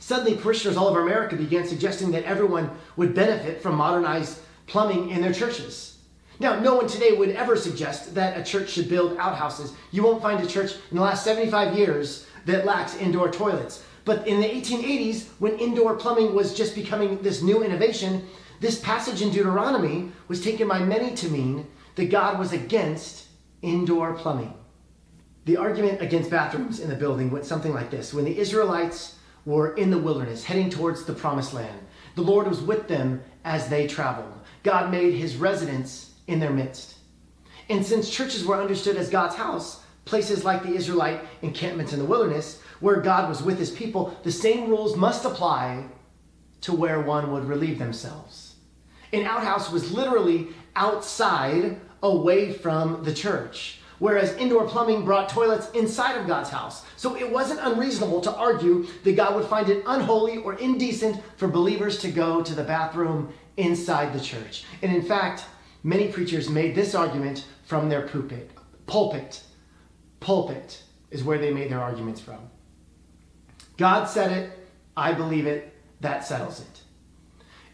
Suddenly, 0.00 0.38
parishioners 0.38 0.78
all 0.78 0.88
over 0.88 1.02
America 1.02 1.36
began 1.36 1.68
suggesting 1.68 2.10
that 2.12 2.24
everyone 2.24 2.70
would 2.96 3.14
benefit 3.14 3.60
from 3.60 3.74
modernized 3.74 4.38
plumbing 4.66 5.10
in 5.10 5.20
their 5.20 5.34
churches. 5.34 5.98
Now, 6.40 6.58
no 6.58 6.74
one 6.74 6.86
today 6.86 7.12
would 7.12 7.36
ever 7.36 7.54
suggest 7.54 8.14
that 8.14 8.38
a 8.38 8.42
church 8.42 8.70
should 8.70 8.88
build 8.88 9.18
outhouses. 9.18 9.74
You 9.90 10.04
won't 10.04 10.22
find 10.22 10.40
a 10.42 10.46
church 10.46 10.72
in 10.90 10.96
the 10.96 11.02
last 11.02 11.22
75 11.22 11.76
years 11.76 12.26
that 12.46 12.64
lacks 12.64 12.96
indoor 12.96 13.30
toilets. 13.30 13.84
But 14.08 14.26
in 14.26 14.40
the 14.40 14.48
1880s, 14.48 15.26
when 15.38 15.58
indoor 15.58 15.94
plumbing 15.94 16.34
was 16.34 16.54
just 16.54 16.74
becoming 16.74 17.20
this 17.20 17.42
new 17.42 17.62
innovation, 17.62 18.26
this 18.58 18.80
passage 18.80 19.20
in 19.20 19.28
Deuteronomy 19.28 20.10
was 20.28 20.42
taken 20.42 20.66
by 20.66 20.78
many 20.78 21.14
to 21.16 21.28
mean 21.28 21.66
that 21.96 22.10
God 22.10 22.38
was 22.38 22.54
against 22.54 23.26
indoor 23.60 24.14
plumbing. 24.14 24.54
The 25.44 25.58
argument 25.58 26.00
against 26.00 26.30
bathrooms 26.30 26.80
in 26.80 26.88
the 26.88 26.96
building 26.96 27.30
went 27.30 27.44
something 27.44 27.74
like 27.74 27.90
this 27.90 28.14
When 28.14 28.24
the 28.24 28.38
Israelites 28.38 29.16
were 29.44 29.74
in 29.74 29.90
the 29.90 29.98
wilderness, 29.98 30.42
heading 30.42 30.70
towards 30.70 31.04
the 31.04 31.12
promised 31.12 31.52
land. 31.52 31.78
The 32.14 32.22
Lord 32.22 32.46
was 32.46 32.62
with 32.62 32.88
them 32.88 33.20
as 33.44 33.68
they 33.68 33.86
traveled. 33.86 34.32
God 34.62 34.90
made 34.90 35.12
his 35.12 35.36
residence 35.36 36.14
in 36.26 36.40
their 36.40 36.48
midst. 36.48 36.94
And 37.68 37.84
since 37.84 38.08
churches 38.08 38.46
were 38.46 38.56
understood 38.56 38.96
as 38.96 39.10
God's 39.10 39.34
house, 39.34 39.82
places 40.06 40.46
like 40.46 40.62
the 40.62 40.74
Israelite 40.74 41.20
encampments 41.42 41.92
in 41.92 41.98
the 41.98 42.06
wilderness, 42.06 42.62
where 42.80 43.00
God 43.00 43.28
was 43.28 43.42
with 43.42 43.58
his 43.58 43.70
people, 43.70 44.16
the 44.22 44.32
same 44.32 44.68
rules 44.68 44.96
must 44.96 45.24
apply 45.24 45.84
to 46.62 46.74
where 46.74 47.00
one 47.00 47.32
would 47.32 47.44
relieve 47.44 47.78
themselves. 47.78 48.56
An 49.12 49.24
outhouse 49.24 49.70
was 49.70 49.92
literally 49.92 50.48
outside, 50.76 51.80
away 52.02 52.52
from 52.52 53.02
the 53.04 53.12
church. 53.14 53.80
whereas 53.98 54.36
indoor 54.36 54.66
plumbing 54.66 55.04
brought 55.04 55.28
toilets 55.28 55.70
inside 55.70 56.16
of 56.16 56.26
God's 56.26 56.50
house. 56.50 56.84
So 56.96 57.16
it 57.16 57.30
wasn't 57.30 57.60
unreasonable 57.62 58.20
to 58.22 58.34
argue 58.34 58.86
that 59.04 59.16
God 59.16 59.34
would 59.34 59.46
find 59.46 59.68
it 59.68 59.82
unholy 59.86 60.38
or 60.38 60.54
indecent 60.54 61.22
for 61.36 61.48
believers 61.48 61.98
to 62.00 62.10
go 62.10 62.42
to 62.42 62.54
the 62.54 62.64
bathroom 62.64 63.32
inside 63.56 64.12
the 64.12 64.20
church. 64.20 64.64
And 64.82 64.94
in 64.94 65.02
fact, 65.02 65.44
many 65.82 66.08
preachers 66.08 66.48
made 66.48 66.74
this 66.74 66.94
argument 66.94 67.44
from 67.64 67.88
their 67.88 68.02
pulpit. 68.02 68.50
Pulpit. 68.86 69.42
Pulpit 70.20 70.82
is 71.10 71.24
where 71.24 71.38
they 71.38 71.52
made 71.52 71.70
their 71.70 71.80
arguments 71.80 72.20
from. 72.20 72.38
God 73.78 74.04
said 74.06 74.32
it, 74.32 74.68
I 74.96 75.12
believe 75.12 75.46
it, 75.46 75.72
that 76.00 76.26
settles 76.26 76.60
it. 76.60 76.82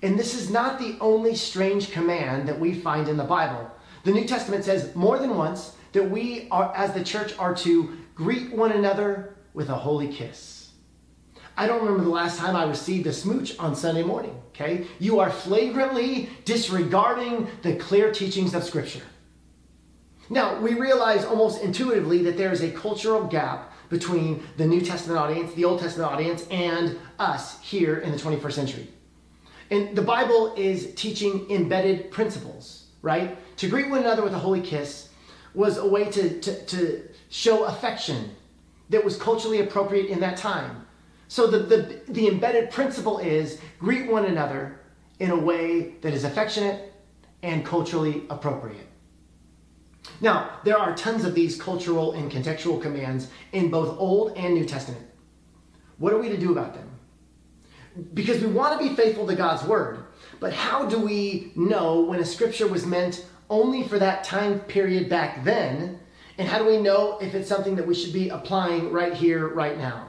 And 0.02 0.18
this 0.18 0.34
is 0.34 0.50
not 0.50 0.78
the 0.78 0.96
only 1.00 1.34
strange 1.34 1.90
command 1.90 2.46
that 2.46 2.60
we 2.60 2.74
find 2.74 3.08
in 3.08 3.16
the 3.16 3.24
Bible. 3.24 3.70
The 4.04 4.12
New 4.12 4.26
Testament 4.26 4.64
says 4.64 4.94
more 4.94 5.18
than 5.18 5.34
once 5.34 5.76
that 5.92 6.10
we 6.10 6.46
are, 6.50 6.74
as 6.76 6.92
the 6.92 7.02
church, 7.02 7.36
are 7.38 7.54
to 7.56 7.96
greet 8.14 8.52
one 8.52 8.72
another 8.72 9.36
with 9.54 9.70
a 9.70 9.74
holy 9.74 10.08
kiss. 10.08 10.72
I 11.56 11.66
don't 11.66 11.80
remember 11.80 12.04
the 12.04 12.10
last 12.10 12.38
time 12.38 12.54
I 12.54 12.64
received 12.64 13.06
a 13.06 13.12
smooch 13.12 13.58
on 13.58 13.74
Sunday 13.74 14.02
morning, 14.02 14.38
okay? 14.48 14.86
You 14.98 15.20
are 15.20 15.30
flagrantly 15.30 16.28
disregarding 16.44 17.48
the 17.62 17.76
clear 17.76 18.12
teachings 18.12 18.54
of 18.54 18.64
Scripture. 18.64 19.02
Now, 20.28 20.60
we 20.60 20.74
realize 20.74 21.24
almost 21.24 21.62
intuitively 21.62 22.22
that 22.24 22.36
there 22.36 22.52
is 22.52 22.62
a 22.62 22.70
cultural 22.72 23.24
gap 23.24 23.72
between 23.88 24.42
the 24.56 24.66
New 24.66 24.80
Testament 24.80 25.18
audience, 25.18 25.52
the 25.54 25.64
Old 25.64 25.80
Testament 25.80 26.10
audience, 26.10 26.46
and 26.50 26.98
us 27.18 27.60
here 27.60 27.98
in 27.98 28.12
the 28.12 28.18
21st 28.18 28.52
century. 28.52 28.88
And 29.70 29.96
the 29.96 30.02
Bible 30.02 30.54
is 30.56 30.94
teaching 30.94 31.50
embedded 31.50 32.10
principles, 32.10 32.86
right? 33.02 33.38
To 33.58 33.68
greet 33.68 33.88
one 33.88 34.00
another 34.00 34.22
with 34.22 34.34
a 34.34 34.38
holy 34.38 34.60
kiss 34.60 35.08
was 35.54 35.78
a 35.78 35.86
way 35.86 36.10
to, 36.10 36.40
to, 36.40 36.66
to 36.66 37.08
show 37.30 37.64
affection 37.64 38.34
that 38.90 39.04
was 39.04 39.16
culturally 39.16 39.60
appropriate 39.60 40.06
in 40.06 40.20
that 40.20 40.36
time. 40.36 40.86
So 41.28 41.46
the, 41.46 41.58
the, 41.58 42.00
the 42.08 42.28
embedded 42.28 42.70
principle 42.70 43.18
is 43.18 43.60
greet 43.78 44.10
one 44.10 44.26
another 44.26 44.80
in 45.18 45.30
a 45.30 45.36
way 45.36 45.94
that 46.02 46.12
is 46.12 46.24
affectionate 46.24 46.92
and 47.42 47.64
culturally 47.64 48.24
appropriate. 48.30 48.86
Now, 50.20 50.58
there 50.64 50.78
are 50.78 50.94
tons 50.94 51.24
of 51.24 51.34
these 51.34 51.60
cultural 51.60 52.12
and 52.12 52.30
contextual 52.30 52.80
commands 52.80 53.28
in 53.52 53.70
both 53.70 53.98
Old 53.98 54.36
and 54.36 54.54
New 54.54 54.64
Testament. 54.64 55.04
What 55.98 56.12
are 56.12 56.18
we 56.18 56.28
to 56.28 56.36
do 56.36 56.52
about 56.52 56.74
them? 56.74 56.90
Because 58.12 58.40
we 58.40 58.48
want 58.48 58.78
to 58.78 58.88
be 58.88 58.94
faithful 58.94 59.26
to 59.26 59.34
God's 59.34 59.64
word, 59.64 60.04
but 60.40 60.52
how 60.52 60.86
do 60.86 60.98
we 60.98 61.52
know 61.54 62.00
when 62.00 62.20
a 62.20 62.24
scripture 62.24 62.66
was 62.66 62.84
meant 62.84 63.24
only 63.48 63.86
for 63.86 63.98
that 63.98 64.24
time 64.24 64.60
period 64.60 65.08
back 65.08 65.44
then? 65.44 66.00
And 66.38 66.48
how 66.48 66.58
do 66.58 66.66
we 66.66 66.78
know 66.78 67.18
if 67.20 67.34
it's 67.34 67.48
something 67.48 67.76
that 67.76 67.86
we 67.86 67.94
should 67.94 68.12
be 68.12 68.30
applying 68.30 68.90
right 68.90 69.14
here, 69.14 69.48
right 69.48 69.78
now? 69.78 70.08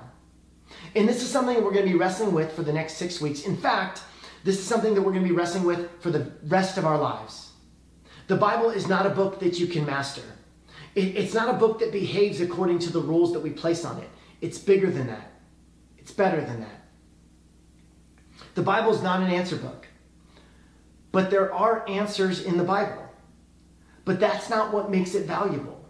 And 0.95 1.07
this 1.07 1.21
is 1.21 1.29
something 1.29 1.55
we're 1.63 1.71
going 1.71 1.85
to 1.85 1.91
be 1.91 1.97
wrestling 1.97 2.33
with 2.33 2.53
for 2.53 2.63
the 2.63 2.73
next 2.73 2.93
six 2.93 3.21
weeks. 3.21 3.45
In 3.45 3.55
fact, 3.55 4.01
this 4.43 4.57
is 4.57 4.65
something 4.65 4.95
that 4.95 5.01
we're 5.01 5.11
going 5.11 5.23
to 5.23 5.29
be 5.29 5.35
wrestling 5.35 5.63
with 5.63 5.89
for 6.01 6.09
the 6.09 6.31
rest 6.47 6.77
of 6.77 6.85
our 6.85 6.97
lives. 6.97 7.44
The 8.27 8.35
Bible 8.35 8.69
is 8.69 8.87
not 8.87 9.05
a 9.05 9.09
book 9.09 9.39
that 9.39 9.59
you 9.59 9.67
can 9.67 9.85
master. 9.85 10.23
It, 10.95 11.15
it's 11.17 11.33
not 11.33 11.53
a 11.53 11.57
book 11.57 11.79
that 11.79 11.91
behaves 11.91 12.41
according 12.41 12.79
to 12.79 12.91
the 12.91 13.01
rules 13.01 13.33
that 13.33 13.41
we 13.41 13.51
place 13.51 13.85
on 13.85 13.99
it. 13.99 14.09
It's 14.41 14.57
bigger 14.57 14.89
than 14.89 15.07
that, 15.07 15.31
it's 15.97 16.11
better 16.11 16.41
than 16.41 16.61
that. 16.61 16.85
The 18.55 18.63
Bible 18.63 18.93
is 18.93 19.01
not 19.01 19.21
an 19.21 19.29
answer 19.29 19.57
book, 19.57 19.87
but 21.11 21.29
there 21.29 21.53
are 21.53 21.87
answers 21.89 22.41
in 22.41 22.57
the 22.57 22.63
Bible. 22.63 23.03
But 24.05 24.19
that's 24.19 24.49
not 24.49 24.71
what 24.71 24.89
makes 24.91 25.15
it 25.15 25.25
valuable. 25.25 25.83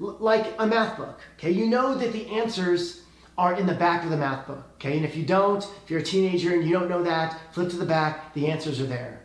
L- 0.00 0.16
like 0.18 0.54
a 0.58 0.66
math 0.66 0.96
book, 0.96 1.20
okay? 1.36 1.50
You 1.50 1.66
know 1.66 1.94
that 1.94 2.12
the 2.12 2.26
answers 2.28 3.02
are 3.36 3.54
in 3.54 3.66
the 3.66 3.74
back 3.74 4.02
of 4.02 4.10
the 4.10 4.16
math 4.16 4.46
book, 4.46 4.64
okay? 4.74 4.96
And 4.96 5.04
if 5.04 5.14
you 5.14 5.24
don't, 5.24 5.62
if 5.84 5.90
you're 5.90 6.00
a 6.00 6.04
teenager 6.04 6.54
and 6.54 6.64
you 6.64 6.72
don't 6.72 6.88
know 6.88 7.02
that, 7.02 7.38
flip 7.52 7.68
to 7.70 7.76
the 7.76 7.84
back, 7.84 8.32
the 8.34 8.48
answers 8.48 8.80
are 8.80 8.86
there. 8.86 9.24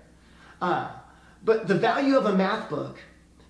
Uh, 0.62 0.92
but 1.44 1.68
the 1.68 1.76
value 1.76 2.18
of 2.18 2.26
a 2.26 2.36
math 2.36 2.70
book 2.70 3.00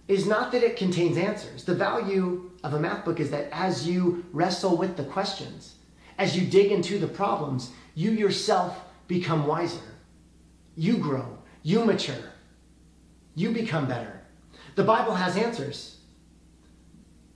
is 0.07 0.25
not 0.25 0.51
that 0.51 0.63
it 0.63 0.75
contains 0.75 1.17
answers. 1.17 1.63
The 1.63 1.75
value 1.75 2.51
of 2.63 2.73
a 2.73 2.79
math 2.79 3.05
book 3.05 3.19
is 3.19 3.29
that 3.31 3.47
as 3.51 3.87
you 3.87 4.25
wrestle 4.33 4.75
with 4.75 4.97
the 4.97 5.03
questions, 5.03 5.75
as 6.17 6.35
you 6.35 6.47
dig 6.47 6.71
into 6.71 6.99
the 6.99 7.07
problems, 7.07 7.71
you 7.95 8.11
yourself 8.11 8.77
become 9.07 9.47
wiser. 9.47 9.79
You 10.75 10.97
grow, 10.97 11.37
you 11.63 11.85
mature, 11.85 12.33
you 13.35 13.51
become 13.51 13.87
better. 13.87 14.21
The 14.75 14.83
Bible 14.83 15.13
has 15.13 15.37
answers, 15.37 15.97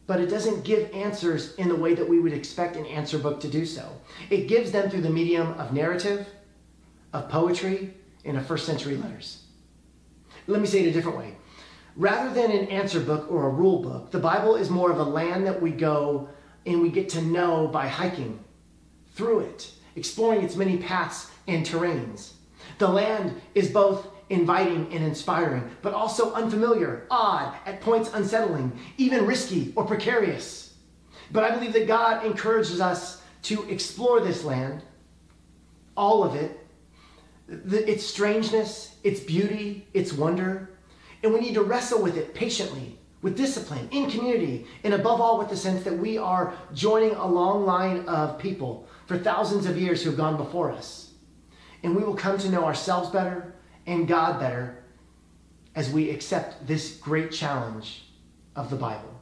but 0.08 0.20
it 0.20 0.28
doesn't 0.28 0.64
give 0.64 0.92
answers 0.94 1.56
in 1.56 1.70
the 1.70 1.76
way 1.76 1.94
that 1.94 2.08
we 2.08 2.20
would 2.20 2.34
expect 2.34 2.76
an 2.76 2.86
answer 2.86 3.18
book 3.18 3.40
to 3.42 3.48
do 3.48 3.66
so. 3.66 3.88
It 4.30 4.48
gives 4.48 4.72
them 4.72 4.90
through 4.90 5.02
the 5.02 5.10
medium 5.10 5.54
of 5.54 5.74
narrative, 5.74 6.28
of 7.14 7.30
poetry, 7.30 7.94
and 8.26 8.38
of 8.38 8.46
first 8.46 8.66
century 8.66 8.98
letters. 8.98 9.43
Let 10.48 10.62
me 10.62 10.68
say 10.68 10.84
it 10.84 10.90
a 10.90 10.92
different 10.92 11.18
way. 11.18 11.36
Rather 11.96 12.34
than 12.34 12.52
an 12.52 12.68
answer 12.70 13.00
book 13.00 13.32
or 13.32 13.48
a 13.48 13.52
rule 13.52 13.82
book, 13.82 14.12
the 14.12 14.20
Bible 14.20 14.56
is 14.56 14.70
more 14.70 14.92
of 14.92 15.00
a 15.00 15.04
land 15.04 15.46
that 15.46 15.62
we 15.62 15.72
go 15.72 16.28
and 16.66 16.82
we 16.82 16.90
get 16.90 17.10
to 17.10 17.22
know 17.22 17.68
by 17.68 17.88
hiking 17.88 18.44
through 19.14 19.42
it, 19.42 19.72
exploring 19.96 20.42
its 20.44 20.56
many 20.56 20.78
paths 20.78 21.30
and 21.48 21.66
terrains. 21.66 22.34
The 22.80 22.88
land 22.88 23.40
is 23.54 23.70
both 23.70 24.08
inviting 24.30 24.92
and 24.92 25.04
inspiring, 25.04 25.70
but 25.82 25.94
also 25.94 26.34
unfamiliar, 26.34 27.06
odd, 27.12 27.56
at 27.66 27.82
points 27.82 28.10
unsettling, 28.14 28.72
even 28.98 29.28
risky 29.28 29.72
or 29.76 29.86
precarious. 29.86 30.74
But 31.32 31.44
I 31.44 31.52
believe 31.52 31.74
that 31.74 31.88
God 31.88 32.26
encourages 32.26 32.82
us 32.82 33.22
to 33.44 33.70
explore 33.70 34.22
this 34.22 34.44
land, 34.44 34.82
all 35.96 36.24
of 36.24 36.36
it, 36.36 36.63
the, 37.66 37.90
its 37.90 38.06
strangeness, 38.06 38.96
its 39.04 39.20
beauty, 39.20 39.88
its 39.94 40.14
wonder. 40.14 40.70
And 41.24 41.34
we 41.34 41.40
need 41.40 41.54
to 41.54 41.64
wrestle 41.64 42.02
with 42.02 42.18
it 42.18 42.34
patiently, 42.34 42.98
with 43.22 43.38
discipline, 43.38 43.88
in 43.92 44.10
community, 44.10 44.68
and 44.84 44.94
above 44.94 45.22
all 45.22 45.38
with 45.38 45.50
the 45.50 45.58
sense 45.58 45.84
that 45.84 45.98
we 45.98 46.18
are 46.18 46.54
joining 46.74 47.16
a 47.16 47.26
long 47.26 47.66
line 47.66 48.06
of 48.06 48.40
people 48.40 48.88
for 49.06 49.18
thousands 49.18 49.66
of 49.66 49.78
years 49.78 50.04
who 50.04 50.10
have 50.10 50.18
gone 50.18 50.38
before 50.38 50.72
us. 50.72 51.12
And 51.84 51.96
we 51.96 52.04
will 52.04 52.16
come 52.16 52.38
to 52.40 52.50
know 52.50 52.66
ourselves 52.66 53.10
better 53.10 53.54
and 53.86 54.08
God 54.08 54.40
better 54.40 54.84
as 55.76 55.90
we 55.90 56.10
accept 56.10 56.68
this 56.68 56.98
great 56.98 57.32
challenge 57.32 58.06
of 58.56 58.70
the 58.70 58.76
Bible. 58.76 59.20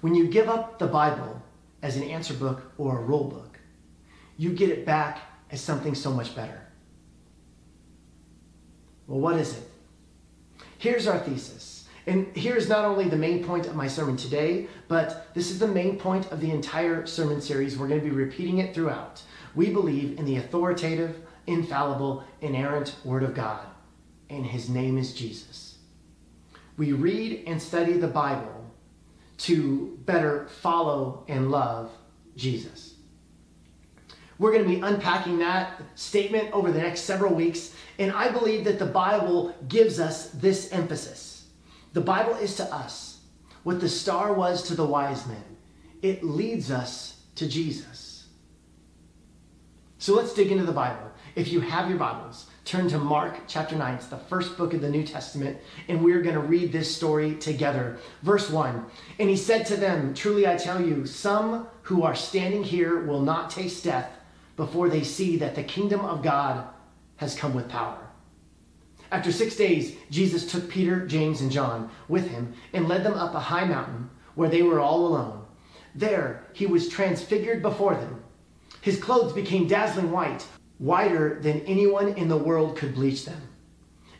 When 0.00 0.14
you 0.14 0.28
give 0.28 0.48
up 0.48 0.78
the 0.78 0.86
Bible 0.86 1.42
as 1.82 1.96
an 1.96 2.04
answer 2.04 2.34
book 2.34 2.72
or 2.78 2.98
a 2.98 3.02
rule 3.02 3.24
book, 3.24 3.58
you 4.36 4.52
get 4.52 4.70
it 4.70 4.86
back 4.86 5.20
as 5.50 5.60
something 5.60 5.94
so 5.94 6.10
much 6.10 6.34
better. 6.34 6.60
Well, 9.10 9.18
what 9.18 9.40
is 9.40 9.58
it? 9.58 9.68
Here's 10.78 11.08
our 11.08 11.18
thesis. 11.18 11.88
And 12.06 12.28
here's 12.36 12.68
not 12.68 12.84
only 12.84 13.08
the 13.08 13.16
main 13.16 13.42
point 13.42 13.66
of 13.66 13.74
my 13.74 13.88
sermon 13.88 14.16
today, 14.16 14.68
but 14.86 15.34
this 15.34 15.50
is 15.50 15.58
the 15.58 15.66
main 15.66 15.98
point 15.98 16.30
of 16.30 16.40
the 16.40 16.52
entire 16.52 17.06
sermon 17.06 17.40
series. 17.40 17.76
We're 17.76 17.88
going 17.88 18.00
to 18.00 18.08
be 18.08 18.14
repeating 18.14 18.58
it 18.58 18.72
throughout. 18.72 19.20
We 19.56 19.70
believe 19.70 20.16
in 20.16 20.26
the 20.26 20.36
authoritative, 20.36 21.16
infallible, 21.48 22.22
inerrant 22.40 22.94
Word 23.04 23.24
of 23.24 23.34
God, 23.34 23.66
and 24.30 24.46
His 24.46 24.68
name 24.68 24.96
is 24.96 25.12
Jesus. 25.12 25.78
We 26.76 26.92
read 26.92 27.42
and 27.48 27.60
study 27.60 27.94
the 27.94 28.06
Bible 28.06 28.64
to 29.38 29.98
better 30.04 30.46
follow 30.60 31.24
and 31.26 31.50
love 31.50 31.90
Jesus. 32.36 32.94
We're 34.40 34.52
going 34.52 34.64
to 34.64 34.70
be 34.70 34.80
unpacking 34.80 35.38
that 35.40 35.82
statement 35.96 36.50
over 36.54 36.72
the 36.72 36.78
next 36.78 37.02
several 37.02 37.34
weeks, 37.34 37.74
and 37.98 38.10
I 38.10 38.30
believe 38.30 38.64
that 38.64 38.78
the 38.78 38.86
Bible 38.86 39.54
gives 39.68 40.00
us 40.00 40.30
this 40.30 40.72
emphasis. 40.72 41.44
The 41.92 42.00
Bible 42.00 42.36
is 42.36 42.56
to 42.56 42.64
us 42.74 43.20
what 43.64 43.80
the 43.80 43.88
star 43.88 44.32
was 44.32 44.62
to 44.62 44.74
the 44.74 44.86
wise 44.86 45.26
men, 45.26 45.44
it 46.00 46.24
leads 46.24 46.70
us 46.70 47.20
to 47.34 47.46
Jesus. 47.46 48.28
So 49.98 50.14
let's 50.14 50.32
dig 50.32 50.50
into 50.50 50.64
the 50.64 50.72
Bible. 50.72 51.12
If 51.36 51.52
you 51.52 51.60
have 51.60 51.90
your 51.90 51.98
Bibles, 51.98 52.46
turn 52.64 52.88
to 52.88 52.98
Mark 52.98 53.40
chapter 53.46 53.76
9. 53.76 53.94
It's 53.94 54.06
the 54.06 54.16
first 54.16 54.56
book 54.56 54.72
of 54.72 54.80
the 54.80 54.88
New 54.88 55.04
Testament, 55.04 55.58
and 55.88 56.02
we're 56.02 56.22
going 56.22 56.34
to 56.34 56.40
read 56.40 56.72
this 56.72 56.96
story 56.96 57.34
together. 57.34 57.98
Verse 58.22 58.48
1 58.48 58.86
And 59.18 59.28
he 59.28 59.36
said 59.36 59.66
to 59.66 59.76
them, 59.76 60.14
Truly 60.14 60.48
I 60.48 60.56
tell 60.56 60.80
you, 60.80 61.04
some 61.04 61.68
who 61.82 62.04
are 62.04 62.14
standing 62.14 62.64
here 62.64 63.04
will 63.04 63.20
not 63.20 63.50
taste 63.50 63.84
death 63.84 64.16
before 64.60 64.90
they 64.90 65.02
see 65.02 65.38
that 65.38 65.54
the 65.54 65.62
kingdom 65.62 66.00
of 66.00 66.22
God 66.22 66.66
has 67.16 67.34
come 67.34 67.54
with 67.54 67.66
power. 67.70 68.10
After 69.10 69.32
six 69.32 69.56
days, 69.56 69.96
Jesus 70.10 70.52
took 70.52 70.68
Peter, 70.68 71.06
James, 71.06 71.40
and 71.40 71.50
John 71.50 71.90
with 72.08 72.28
him 72.28 72.52
and 72.74 72.86
led 72.86 73.02
them 73.02 73.14
up 73.14 73.34
a 73.34 73.40
high 73.40 73.64
mountain 73.64 74.10
where 74.34 74.50
they 74.50 74.60
were 74.60 74.78
all 74.78 75.06
alone. 75.06 75.46
There 75.94 76.44
he 76.52 76.66
was 76.66 76.90
transfigured 76.90 77.62
before 77.62 77.94
them. 77.94 78.22
His 78.82 79.00
clothes 79.00 79.32
became 79.32 79.66
dazzling 79.66 80.10
white, 80.10 80.44
whiter 80.76 81.40
than 81.40 81.62
anyone 81.62 82.08
in 82.08 82.28
the 82.28 82.36
world 82.36 82.76
could 82.76 82.94
bleach 82.94 83.24
them. 83.24 83.40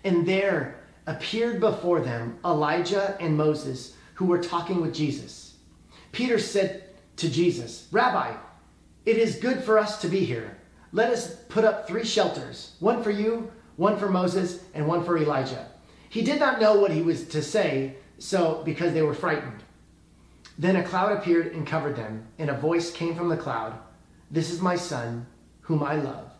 And 0.04 0.26
there 0.26 0.80
appeared 1.06 1.61
before 1.61 2.00
them 2.00 2.38
Elijah 2.47 3.14
and 3.20 3.37
Moses, 3.37 3.94
who 4.14 4.25
were 4.25 4.42
talking 4.42 4.80
with 4.80 4.94
Jesus. 4.94 5.56
Peter 6.12 6.38
said 6.38 6.85
to 7.16 7.28
Jesus, 7.28 7.88
Rabbi, 7.92 8.35
it 9.07 9.16
is 9.16 9.37
good 9.37 9.62
for 9.62 9.78
us 9.78 10.00
to 10.02 10.09
be 10.09 10.25
here. 10.25 10.57
Let 10.92 11.11
us 11.11 11.35
put 11.49 11.64
up 11.64 11.87
three 11.87 12.04
shelters 12.04 12.75
one 12.80 13.02
for 13.02 13.11
you, 13.11 13.50
one 13.76 13.99
for 13.99 14.09
Moses, 14.09 14.62
and 14.75 14.87
one 14.87 15.04
for 15.04 15.16
Elijah. 15.16 15.66
He 16.09 16.23
did 16.23 16.40
not 16.40 16.61
know 16.61 16.78
what 16.78 16.90
he 16.90 17.02
was 17.02 17.26
to 17.28 17.42
say, 17.42 17.97
so 18.19 18.62
because 18.64 18.92
they 18.92 19.02
were 19.02 19.14
frightened. 19.14 19.62
Then 20.59 20.76
a 20.76 20.85
cloud 20.85 21.12
appeared 21.12 21.54
and 21.54 21.66
covered 21.66 21.97
them, 21.97 22.26
and 22.38 22.50
a 22.50 22.54
voice 22.54 22.90
came 22.90 23.14
from 23.14 23.28
the 23.28 23.37
cloud 23.37 23.78
This 24.30 24.50
is 24.50 24.61
my 24.61 24.76
son, 24.76 25.26
whom 25.62 25.83
I 25.83 25.97
love. 25.97 26.30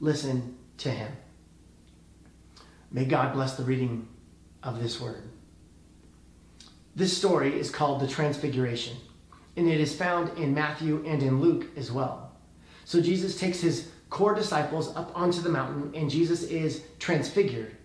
Listen 0.00 0.56
to 0.78 0.90
him. 0.90 1.12
May 2.90 3.04
God 3.04 3.32
bless 3.32 3.56
the 3.56 3.64
reading 3.64 4.08
of 4.62 4.80
this 4.80 5.00
word. 5.00 5.22
This 6.94 7.16
story 7.16 7.58
is 7.58 7.70
called 7.70 8.00
the 8.00 8.06
Transfiguration, 8.06 8.96
and 9.56 9.68
it 9.68 9.80
is 9.80 9.94
found 9.94 10.36
in 10.38 10.54
Matthew 10.54 11.02
and 11.06 11.22
in 11.22 11.40
Luke 11.40 11.66
as 11.76 11.90
well. 11.90 12.32
So 12.84 13.00
Jesus 13.00 13.38
takes 13.38 13.60
his 13.60 13.90
core 14.10 14.34
disciples 14.34 14.94
up 14.96 15.10
onto 15.14 15.40
the 15.40 15.48
mountain, 15.48 15.92
and 15.94 16.10
Jesus 16.10 16.44
is 16.44 16.82
transfigured. 16.98 17.76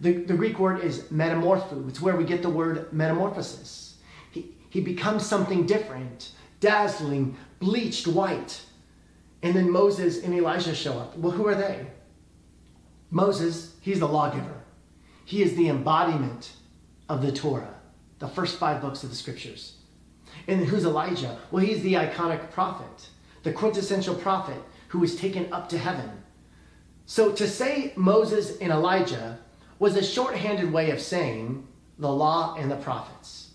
The, 0.00 0.12
the 0.24 0.34
Greek 0.34 0.58
word 0.58 0.82
is 0.82 1.04
metamorpho. 1.04 1.88
It's 1.88 2.00
where 2.00 2.16
we 2.16 2.24
get 2.24 2.42
the 2.42 2.50
word 2.50 2.92
metamorphosis. 2.92 3.96
He, 4.32 4.54
he 4.68 4.80
becomes 4.80 5.24
something 5.24 5.66
different, 5.66 6.32
dazzling, 6.60 7.36
bleached 7.60 8.06
white. 8.06 8.60
And 9.42 9.54
then 9.54 9.70
Moses 9.70 10.22
and 10.22 10.34
Elijah 10.34 10.74
show 10.74 10.98
up. 10.98 11.16
Well, 11.16 11.32
who 11.32 11.46
are 11.46 11.54
they? 11.54 11.86
Moses, 13.10 13.76
he's 13.80 14.00
the 14.00 14.08
lawgiver. 14.08 14.62
He 15.24 15.42
is 15.42 15.54
the 15.54 15.68
embodiment 15.68 16.52
of 17.08 17.22
the 17.22 17.32
Torah, 17.32 17.74
the 18.18 18.28
first 18.28 18.58
five 18.58 18.80
books 18.80 19.04
of 19.04 19.10
the 19.10 19.16
scriptures. 19.16 19.76
And 20.48 20.64
who's 20.64 20.84
Elijah? 20.84 21.38
Well, 21.50 21.64
he's 21.64 21.82
the 21.82 21.94
iconic 21.94 22.50
prophet, 22.50 23.08
the 23.42 23.52
quintessential 23.52 24.14
prophet 24.14 24.60
who 24.88 24.98
was 24.98 25.16
taken 25.16 25.52
up 25.52 25.68
to 25.70 25.78
heaven. 25.78 26.10
So 27.06 27.32
to 27.32 27.48
say 27.48 27.92
Moses 27.96 28.58
and 28.58 28.72
Elijah 28.72 29.38
was 29.78 29.96
a 29.96 30.02
shorthanded 30.02 30.72
way 30.72 30.90
of 30.90 31.00
saying 31.00 31.66
the 31.98 32.10
law 32.10 32.54
and 32.56 32.70
the 32.70 32.76
prophets. 32.76 33.50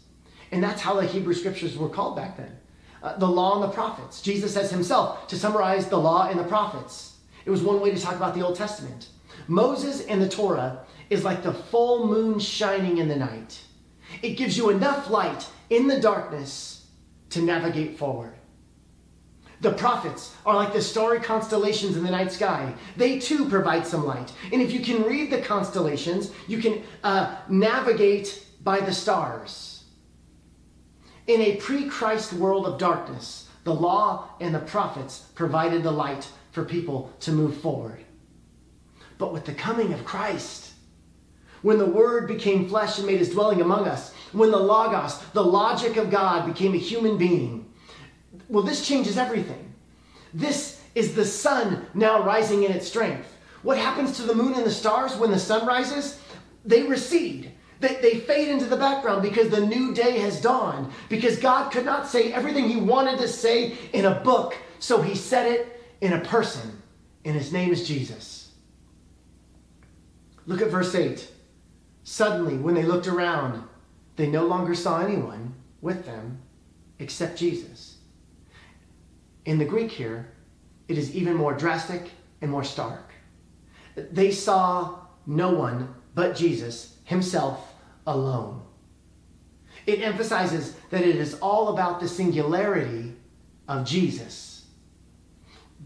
And 0.52 0.64
that's 0.64 0.82
how 0.82 0.96
the 0.96 1.06
Hebrew 1.06 1.34
scriptures 1.34 1.78
were 1.78 1.90
called 1.90 2.16
back 2.16 2.38
then. 2.38 2.58
Uh, 3.02 3.18
the 3.18 3.28
law 3.28 3.56
and 3.56 3.64
the 3.64 3.74
prophets. 3.74 4.22
Jesus 4.22 4.54
says 4.54 4.72
himself 4.72 5.28
to 5.28 5.38
summarize 5.38 5.88
the 5.88 5.98
law 5.98 6.28
and 6.28 6.40
the 6.40 6.44
prophets. 6.44 7.18
It 7.46 7.50
was 7.50 7.62
one 7.62 7.80
way 7.80 7.92
to 7.92 8.00
talk 8.00 8.16
about 8.16 8.36
the 8.36 8.42
Old 8.42 8.56
Testament. 8.56 9.08
Moses 9.48 10.06
and 10.06 10.22
the 10.22 10.30
Torah 10.30 10.86
is 11.10 11.24
like 11.24 11.42
the 11.42 11.54
full 11.54 12.08
moon 12.08 12.40
shining 12.40 12.98
in 12.98 13.08
the 13.08 13.16
night. 13.16 13.62
It 14.22 14.38
gives 14.38 14.58
you 14.58 14.70
enough 14.70 15.10
light 15.10 15.48
in 15.70 15.88
the 15.88 16.00
darkness 16.00 16.88
to 17.32 17.42
navigate 17.42 17.98
forward. 17.98 18.34
The 19.62 19.74
prophets 19.74 20.34
are 20.46 20.56
like 20.56 20.72
the 20.72 20.82
starry 20.82 21.20
constellations 21.20 21.98
in 21.98 22.04
the 22.04 22.12
night 22.12 22.32
sky. 22.32 22.74
They 22.96 23.20
too 23.20 23.50
provide 23.50 23.86
some 23.86 24.06
light. 24.06 24.32
And 24.54 24.62
if 24.62 24.72
you 24.72 24.80
can 24.80 25.04
read 25.04 25.32
the 25.32 25.42
constellations, 25.42 26.32
you 26.48 26.60
can 26.60 26.82
uh, 27.04 27.36
navigate 27.50 28.46
by 28.64 28.80
the 28.80 28.94
stars. 28.94 29.84
In 31.28 31.42
a 31.42 31.58
pre 31.58 31.90
Christ 31.90 32.34
world 32.34 32.66
of 32.66 32.80
darkness, 32.80 33.50
the 33.66 33.74
law 33.74 34.30
and 34.40 34.56
the 34.56 34.60
prophets 34.60 35.26
provided 35.36 35.84
the 35.84 35.92
light 35.92 36.28
for 36.52 36.64
people 36.64 37.12
to 37.20 37.32
move 37.32 37.58
forward. 37.58 38.04
But 39.18 39.34
with 39.34 39.46
the 39.46 39.54
coming 39.54 39.94
of 39.94 40.06
Christ, 40.06 40.69
when 41.62 41.78
the 41.78 41.86
Word 41.86 42.28
became 42.28 42.68
flesh 42.68 42.98
and 42.98 43.08
made 43.08 43.20
his 43.20 43.32
dwelling 43.32 43.62
among 43.62 43.88
us, 43.88 44.14
when 44.32 44.52
the 44.52 44.58
Logos, 44.58 45.20
the 45.34 45.44
logic 45.44 45.98
of 45.98 46.10
God, 46.10 46.46
became 46.46 46.74
a 46.74 46.78
human 46.78 47.18
being, 47.18 47.66
well, 48.48 48.64
this 48.64 48.88
changes 48.88 49.18
everything. 49.18 49.74
This 50.34 50.82
is 50.96 51.16
the 51.16 51.26
sun 51.26 51.86
now 51.94 52.24
rising 52.24 52.64
in 52.64 52.72
its 52.72 52.88
strength. 52.88 53.36
What 53.64 53.78
happens 53.78 54.16
to 54.18 54.24
the 54.24 54.36
moon 54.36 54.54
and 54.54 54.66
the 54.66 54.72
stars 54.72 55.16
when 55.16 55.32
the 55.32 55.40
sun 55.40 55.66
rises? 55.66 56.20
They 56.66 56.84
recede. 56.84 57.52
They, 57.80 57.96
they 57.96 58.20
fade 58.20 58.50
into 58.50 58.66
the 58.66 58.76
background 58.76 59.22
because 59.22 59.50
the 59.50 59.66
new 59.66 59.94
day 59.94 60.20
has 60.20 60.42
dawned. 60.42 60.92
Because 61.08 61.40
God 61.40 61.72
could 61.72 61.86
not 61.86 62.08
say 62.08 62.34
everything 62.34 62.68
he 62.68 62.78
wanted 62.78 63.20
to 63.20 63.28
say 63.28 63.78
in 63.94 64.06
a 64.06 64.20
book, 64.20 64.58
so 64.80 65.02
he 65.02 65.16
said 65.16 65.52
it 65.52 65.82
in 66.02 66.14
a 66.14 66.20
person, 66.20 66.82
and 67.26 67.36
his 67.36 67.52
name 67.52 67.72
is 67.72 67.88
Jesus. 67.88 68.52
Look 70.46 70.62
at 70.62 70.70
verse 70.70 70.94
8. 70.96 71.30
Suddenly, 72.10 72.58
when 72.58 72.74
they 72.74 72.82
looked 72.82 73.06
around, 73.06 73.64
they 74.16 74.26
no 74.26 74.44
longer 74.48 74.74
saw 74.74 75.00
anyone 75.00 75.54
with 75.80 76.08
them 76.08 76.42
except 76.98 77.38
Jesus. 77.38 78.00
In 79.46 79.60
the 79.60 79.64
Greek 79.64 79.92
here, 79.92 80.32
it 80.88 80.98
is 80.98 81.16
even 81.16 81.36
more 81.36 81.54
drastic 81.54 82.10
and 82.42 82.50
more 82.50 82.64
stark. 82.64 83.12
They 83.96 84.32
saw 84.32 85.02
no 85.28 85.52
one 85.52 85.94
but 86.16 86.36
Jesus 86.36 86.98
himself 87.04 87.76
alone. 88.08 88.64
It 89.86 90.02
emphasizes 90.02 90.74
that 90.90 91.04
it 91.04 91.16
is 91.16 91.36
all 91.36 91.68
about 91.68 92.00
the 92.00 92.08
singularity 92.08 93.14
of 93.68 93.86
Jesus. 93.86 94.66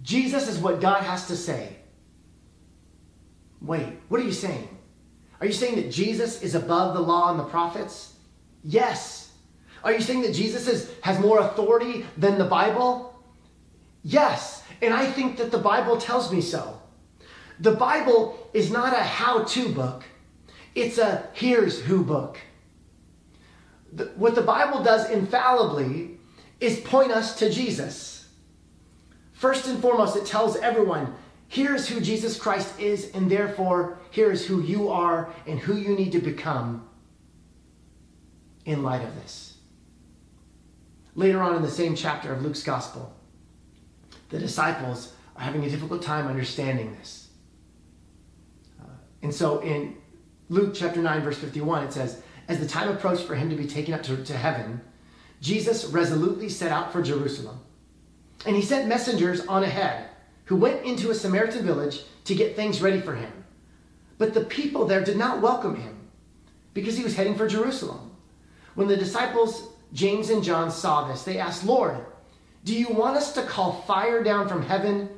Jesus 0.03 0.47
is 0.47 0.57
what 0.57 0.79
God 0.79 1.03
has 1.03 1.27
to 1.27 1.35
say. 1.35 1.75
Wait, 3.59 3.99
what 4.07 4.21
are 4.21 4.25
you 4.25 4.31
saying? 4.31 4.72
Are 5.39 5.45
you 5.45 5.53
saying 5.53 5.75
that 5.75 5.91
Jesus 5.91 6.41
is 6.41 6.55
above 6.55 6.93
the 6.93 7.01
law 7.01 7.31
and 7.31 7.39
the 7.39 7.43
prophets? 7.43 8.13
Yes. 8.63 9.31
Are 9.83 9.91
you 9.91 10.01
saying 10.01 10.21
that 10.21 10.33
Jesus 10.33 10.67
is, 10.67 10.91
has 11.01 11.19
more 11.19 11.39
authority 11.39 12.05
than 12.17 12.37
the 12.37 12.45
Bible? 12.45 13.13
Yes, 14.03 14.63
and 14.81 14.93
I 14.93 15.05
think 15.05 15.37
that 15.37 15.51
the 15.51 15.57
Bible 15.57 15.97
tells 15.97 16.31
me 16.31 16.41
so. 16.41 16.79
The 17.59 17.71
Bible 17.71 18.49
is 18.53 18.71
not 18.71 18.93
a 18.93 19.03
how 19.03 19.43
to 19.43 19.69
book, 19.69 20.03
it's 20.75 20.97
a 20.97 21.27
here's 21.33 21.81
who 21.81 22.03
book. 22.03 22.39
The, 23.93 24.05
what 24.15 24.35
the 24.35 24.41
Bible 24.41 24.83
does 24.83 25.09
infallibly 25.09 26.17
is 26.59 26.79
point 26.79 27.11
us 27.11 27.37
to 27.37 27.49
Jesus. 27.49 28.27
First 29.33 29.67
and 29.67 29.79
foremost, 29.81 30.15
it 30.15 30.25
tells 30.25 30.55
everyone 30.57 31.13
here's 31.53 31.87
who 31.87 32.01
Jesus 32.01 32.35
Christ 32.35 32.79
is, 32.79 33.11
and 33.11 33.29
therefore, 33.29 33.99
here's 34.09 34.43
who 34.43 34.63
you 34.63 34.89
are 34.89 35.31
and 35.45 35.59
who 35.59 35.77
you 35.77 35.95
need 35.95 36.11
to 36.13 36.19
become 36.19 36.89
in 38.65 38.81
light 38.81 39.03
of 39.03 39.13
this. 39.21 39.57
Later 41.13 41.43
on 41.43 41.55
in 41.55 41.61
the 41.61 41.69
same 41.69 41.95
chapter 41.95 42.33
of 42.33 42.41
Luke's 42.41 42.63
Gospel, 42.63 43.15
the 44.29 44.39
disciples 44.39 45.13
are 45.35 45.43
having 45.43 45.63
a 45.63 45.69
difficult 45.69 46.01
time 46.01 46.25
understanding 46.25 46.95
this. 46.97 47.29
Uh, 48.81 48.87
and 49.21 49.31
so 49.31 49.59
in 49.59 49.95
Luke 50.49 50.73
chapter 50.73 51.03
9, 51.03 51.21
verse 51.21 51.37
51, 51.37 51.83
it 51.83 51.93
says, 51.93 52.23
As 52.47 52.59
the 52.59 52.67
time 52.67 52.89
approached 52.89 53.25
for 53.25 53.35
him 53.35 53.51
to 53.51 53.55
be 53.55 53.67
taken 53.67 53.93
up 53.93 54.01
to, 54.03 54.23
to 54.23 54.33
heaven, 54.33 54.81
Jesus 55.39 55.85
resolutely 55.85 56.49
set 56.49 56.71
out 56.71 56.91
for 56.91 57.03
Jerusalem. 57.03 57.59
And 58.43 58.55
he 58.55 58.63
sent 58.63 58.87
messengers 58.87 59.45
on 59.45 59.63
ahead 59.63 60.09
who 60.45 60.55
went 60.55 60.85
into 60.85 61.09
a 61.09 61.15
Samaritan 61.15 61.65
village 61.65 62.01
to 62.25 62.35
get 62.35 62.55
things 62.55 62.81
ready 62.81 63.01
for 63.01 63.15
him. 63.15 63.31
But 64.17 64.33
the 64.33 64.45
people 64.45 64.85
there 64.85 65.03
did 65.03 65.17
not 65.17 65.41
welcome 65.41 65.75
him 65.75 65.97
because 66.73 66.97
he 66.97 67.03
was 67.03 67.15
heading 67.15 67.35
for 67.35 67.47
Jerusalem. 67.47 68.11
When 68.75 68.87
the 68.87 68.97
disciples, 68.97 69.69
James 69.93 70.29
and 70.29 70.43
John, 70.43 70.71
saw 70.71 71.07
this, 71.07 71.23
they 71.23 71.37
asked, 71.37 71.65
Lord, 71.65 71.97
do 72.63 72.73
you 72.73 72.87
want 72.89 73.17
us 73.17 73.33
to 73.33 73.43
call 73.43 73.81
fire 73.83 74.23
down 74.23 74.47
from 74.47 74.63
heaven 74.63 75.09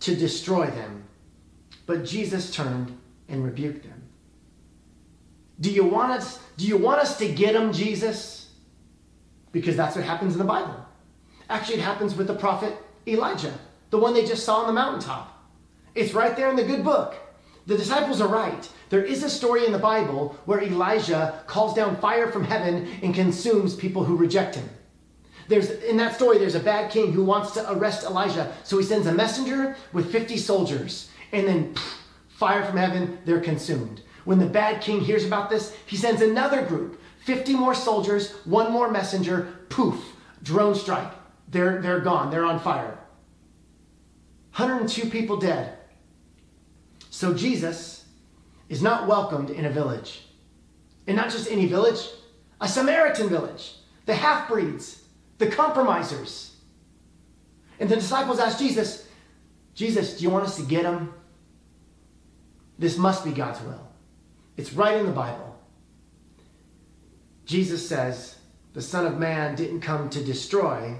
to 0.00 0.14
destroy 0.16 0.66
them? 0.66 1.04
But 1.86 2.04
Jesus 2.04 2.50
turned 2.50 2.96
and 3.28 3.44
rebuked 3.44 3.84
them. 3.84 4.02
Do 5.60 5.70
you 5.70 5.84
want 5.84 6.12
us, 6.12 6.40
do 6.56 6.66
you 6.66 6.76
want 6.76 7.00
us 7.00 7.16
to 7.18 7.28
get 7.28 7.54
them, 7.54 7.72
Jesus? 7.72 8.50
Because 9.52 9.76
that's 9.76 9.94
what 9.94 10.04
happens 10.04 10.32
in 10.32 10.38
the 10.38 10.44
Bible. 10.44 10.84
Actually, 11.48 11.76
it 11.76 11.82
happens 11.82 12.14
with 12.14 12.26
the 12.26 12.34
prophet 12.34 12.76
Elijah, 13.06 13.54
the 13.94 14.00
one 14.00 14.12
they 14.12 14.24
just 14.24 14.44
saw 14.44 14.56
on 14.56 14.66
the 14.66 14.72
mountaintop. 14.72 15.40
It's 15.94 16.14
right 16.14 16.34
there 16.34 16.50
in 16.50 16.56
the 16.56 16.64
good 16.64 16.82
book. 16.82 17.14
The 17.68 17.76
disciples 17.76 18.20
are 18.20 18.26
right. 18.26 18.68
There 18.90 19.04
is 19.04 19.22
a 19.22 19.30
story 19.30 19.66
in 19.66 19.70
the 19.70 19.78
Bible 19.78 20.36
where 20.46 20.60
Elijah 20.60 21.44
calls 21.46 21.74
down 21.74 21.98
fire 21.98 22.28
from 22.28 22.42
heaven 22.42 22.88
and 23.04 23.14
consumes 23.14 23.76
people 23.76 24.02
who 24.02 24.16
reject 24.16 24.56
him. 24.56 24.68
There's, 25.46 25.70
in 25.70 25.96
that 25.98 26.16
story, 26.16 26.38
there's 26.38 26.56
a 26.56 26.60
bad 26.74 26.90
king 26.90 27.12
who 27.12 27.22
wants 27.22 27.52
to 27.52 27.70
arrest 27.70 28.04
Elijah. 28.04 28.52
So 28.64 28.78
he 28.78 28.82
sends 28.82 29.06
a 29.06 29.14
messenger 29.14 29.76
with 29.92 30.10
50 30.10 30.38
soldiers. 30.38 31.08
And 31.30 31.46
then 31.46 31.74
pff, 31.74 31.98
fire 32.30 32.64
from 32.64 32.78
heaven, 32.78 33.20
they're 33.24 33.40
consumed. 33.40 34.02
When 34.24 34.40
the 34.40 34.46
bad 34.46 34.82
king 34.82 35.02
hears 35.02 35.24
about 35.24 35.50
this, 35.50 35.72
he 35.86 35.96
sends 35.96 36.20
another 36.20 36.62
group 36.62 37.00
50 37.20 37.54
more 37.54 37.76
soldiers, 37.76 38.32
one 38.44 38.72
more 38.72 38.90
messenger, 38.90 39.54
poof, 39.68 40.16
drone 40.42 40.74
strike. 40.74 41.12
They're, 41.46 41.80
they're 41.80 42.00
gone, 42.00 42.32
they're 42.32 42.44
on 42.44 42.58
fire. 42.58 42.98
102 44.56 45.10
people 45.10 45.36
dead. 45.36 45.76
So 47.10 47.34
Jesus 47.34 48.04
is 48.68 48.82
not 48.82 49.08
welcomed 49.08 49.50
in 49.50 49.64
a 49.64 49.70
village. 49.70 50.26
And 51.06 51.16
not 51.16 51.30
just 51.30 51.50
any 51.50 51.66
village, 51.66 52.08
a 52.60 52.68
Samaritan 52.68 53.28
village, 53.28 53.74
the 54.06 54.14
half 54.14 54.48
breeds, 54.48 55.02
the 55.38 55.48
compromisers. 55.48 56.54
And 57.80 57.88
the 57.88 57.96
disciples 57.96 58.38
asked 58.38 58.60
Jesus, 58.60 59.08
Jesus, 59.74 60.16
do 60.16 60.22
you 60.22 60.30
want 60.30 60.46
us 60.46 60.56
to 60.56 60.62
get 60.62 60.84
them? 60.84 61.12
This 62.78 62.96
must 62.96 63.24
be 63.24 63.32
God's 63.32 63.60
will. 63.62 63.88
It's 64.56 64.72
right 64.72 64.96
in 64.96 65.06
the 65.06 65.12
Bible. 65.12 65.58
Jesus 67.44 67.86
says, 67.88 68.36
the 68.72 68.82
Son 68.82 69.04
of 69.04 69.18
Man 69.18 69.56
didn't 69.56 69.80
come 69.80 70.08
to 70.10 70.22
destroy, 70.22 70.96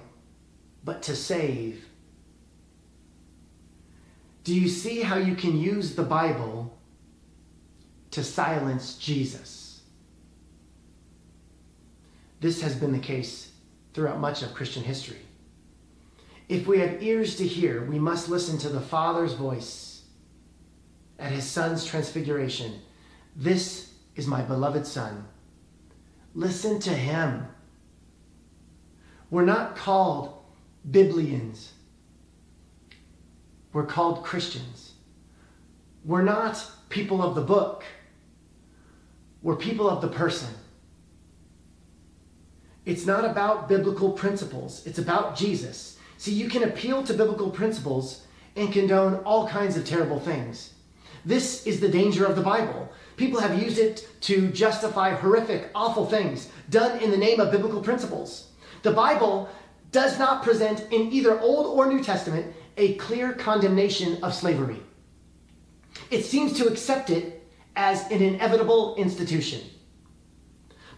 but 0.83 1.03
to 1.03 1.15
save. 1.15 1.85
Do 4.45 4.55
you 4.55 4.69
see 4.69 5.01
how 5.01 5.17
you 5.17 5.35
can 5.35 5.59
use 5.59 5.95
the 5.95 6.03
Bible 6.03 6.79
to 8.11 8.23
silence 8.23 8.99
Jesus? 8.99 9.81
This 12.41 12.61
has 12.61 12.75
been 12.75 12.93
the 12.93 12.99
case 12.99 13.53
throughout 13.95 14.21
much 14.21 14.43
of 14.43 14.53
Christian 14.53 14.83
history. 14.83 15.21
If 16.49 16.67
we 16.67 16.79
have 16.81 17.03
ears 17.03 17.37
to 17.37 17.47
hear, 17.47 17.85
we 17.85 17.99
must 17.99 18.29
listen 18.29 18.59
to 18.59 18.69
the 18.69 18.81
Father's 18.81 19.33
voice 19.33 20.03
at 21.19 21.33
his 21.33 21.45
Son's 21.45 21.87
transfiguration. 21.87 22.81
This 23.35 23.93
is 24.15 24.27
my 24.27 24.43
beloved 24.43 24.87
Son. 24.87 25.25
Listen 26.35 26.79
to 26.81 26.91
him. 26.91 27.47
We're 29.31 29.47
not 29.47 29.75
called 29.75 30.45
Biblians. 30.91 31.71
We're 33.75 33.85
called 33.85 34.23
Christians. 34.23 34.93
We're 36.05 36.23
not 36.23 36.65
people 36.89 37.21
of 37.21 37.35
the 37.35 37.43
book. 37.43 37.85
We're 39.43 39.57
people 39.57 39.91
of 39.91 40.01
the 40.01 40.09
person. 40.09 40.49
It's 42.87 43.05
not 43.05 43.25
about 43.25 43.69
biblical 43.69 44.13
principles, 44.13 44.87
it's 44.87 44.99
about 44.99 45.37
Jesus. 45.37 45.99
See, 46.19 46.33
you 46.33 46.49
can 46.49 46.63
appeal 46.63 47.03
to 47.03 47.15
biblical 47.15 47.51
principles 47.51 48.25
and 48.57 48.73
condone 48.73 49.17
all 49.25 49.49
kinds 49.49 49.77
of 49.77 49.85
terrible 49.85 50.21
things. 50.21 50.75
This 51.25 51.67
is 51.67 51.81
the 51.81 51.89
danger 51.89 52.27
of 52.27 52.37
the 52.37 52.43
Bible. 52.43 52.89
People 53.17 53.41
have 53.41 53.61
used 53.61 53.79
it 53.79 54.07
to 54.21 54.49
justify 54.49 55.15
horrific, 55.15 55.71
awful 55.75 56.07
things 56.07 56.49
done 56.71 57.01
in 57.01 57.11
the 57.11 57.17
name 57.17 57.41
of 57.41 57.51
biblical 57.51 57.81
principles. 57.81 58.51
The 58.83 58.93
Bible 58.93 59.49
does 59.91 60.19
not 60.19 60.43
present 60.43 60.87
in 60.93 61.13
either 61.13 61.41
Old 61.41 61.67
or 61.67 61.87
New 61.87 62.03
Testament 62.03 62.55
a 62.77 62.95
clear 62.95 63.33
condemnation 63.33 64.23
of 64.23 64.35
slavery. 64.35 64.81
It 66.11 66.25
seems 66.25 66.55
to 66.55 66.67
accept 66.67 67.11
it 67.11 67.47
as 67.77 68.11
an 68.11 68.23
inevitable 68.23 68.97
institution. 68.97 69.61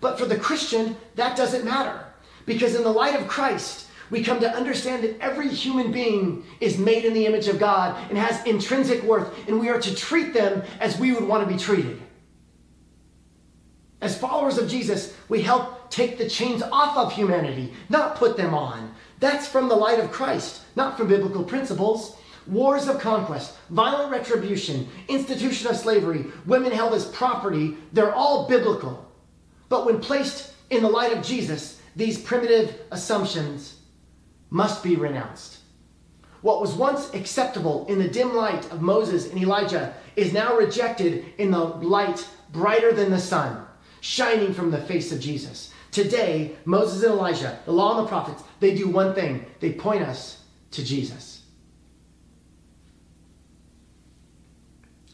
But 0.01 0.19
for 0.19 0.27
the 0.27 0.39
Christian, 0.39 0.97
that 1.15 1.37
doesn't 1.37 1.65
matter. 1.65 2.05
Because 2.45 2.75
in 2.75 2.83
the 2.83 2.93
light 2.93 3.19
of 3.19 3.29
Christ, 3.29 3.89
we 4.11 4.23
come 4.23 4.41
to 4.41 4.51
understand 4.51 5.03
that 5.03 5.21
every 5.21 5.49
human 5.49 5.91
being 5.91 6.45
is 6.61 6.79
made 6.79 7.05
in 7.05 7.13
the 7.13 7.27
image 7.27 7.49
of 7.49 7.59
God 7.59 7.97
and 8.09 8.17
has 8.17 8.45
intrinsic 8.47 9.03
worth, 9.03 9.49
and 9.49 9.59
we 9.59 9.69
are 9.69 9.81
to 9.81 9.95
treat 9.95 10.33
them 10.33 10.63
as 10.81 10.99
we 10.99 11.13
would 11.13 11.25
want 11.25 11.47
to 11.47 11.53
be 11.53 11.59
treated. 11.59 12.01
As 14.01 14.17
followers 14.17 14.59
of 14.59 14.69
Jesus, 14.69 15.17
we 15.29 15.43
help 15.43 15.91
take 15.91 16.19
the 16.19 16.29
chains 16.29 16.63
off 16.63 16.97
of 16.97 17.13
humanity, 17.13 17.73
not 17.89 18.17
put 18.17 18.37
them 18.37 18.55
on. 18.55 18.95
That's 19.19 19.49
from 19.49 19.69
the 19.69 19.75
light 19.75 19.99
of 19.99 20.13
Christ, 20.13 20.63
not 20.77 20.97
from 20.97 21.09
biblical 21.09 21.45
principles. 21.45 22.17
Wars 22.47 22.87
of 22.87 23.01
conquest, 23.01 23.57
violent 23.71 24.13
retribution, 24.13 24.89
institution 25.09 25.69
of 25.69 25.77
slavery, 25.77 26.27
women 26.47 26.71
held 26.71 26.95
as 26.95 27.07
property, 27.07 27.77
they're 27.93 28.15
all 28.15 28.47
biblical. 28.47 29.11
But 29.69 29.85
when 29.85 29.99
placed 30.01 30.53
in 30.71 30.83
the 30.83 30.89
light 30.89 31.13
of 31.13 31.25
Jesus, 31.25 31.81
these 31.97 32.21
primitive 32.21 32.83
assumptions 32.93 33.79
must 34.51 34.85
be 34.85 34.95
renounced. 34.95 35.59
What 36.43 36.61
was 36.61 36.75
once 36.75 37.13
acceptable 37.15 37.87
in 37.89 37.99
the 37.99 38.07
dim 38.07 38.37
light 38.37 38.71
of 38.71 38.81
Moses 38.81 39.29
and 39.31 39.43
Elijah 39.43 39.95
is 40.15 40.33
now 40.33 40.57
rejected 40.57 41.25
in 41.39 41.51
the 41.51 41.59
light 41.59 42.25
brighter 42.53 42.93
than 42.93 43.11
the 43.11 43.19
sun, 43.19 43.67
shining 44.01 44.55
from 44.55 44.71
the 44.71 44.81
face 44.81 45.11
of 45.11 45.19
Jesus. 45.19 45.73
Today, 45.97 46.55
Moses 46.67 47.03
and 47.05 47.13
Elijah, 47.13 47.59
the 47.65 47.73
law 47.73 47.97
and 47.97 48.05
the 48.05 48.09
prophets, 48.11 48.43
they 48.61 48.75
do 48.75 48.87
one 48.87 49.15
thing 49.15 49.47
they 49.61 49.73
point 49.73 50.03
us 50.03 50.43
to 50.73 50.85
Jesus. 50.85 51.43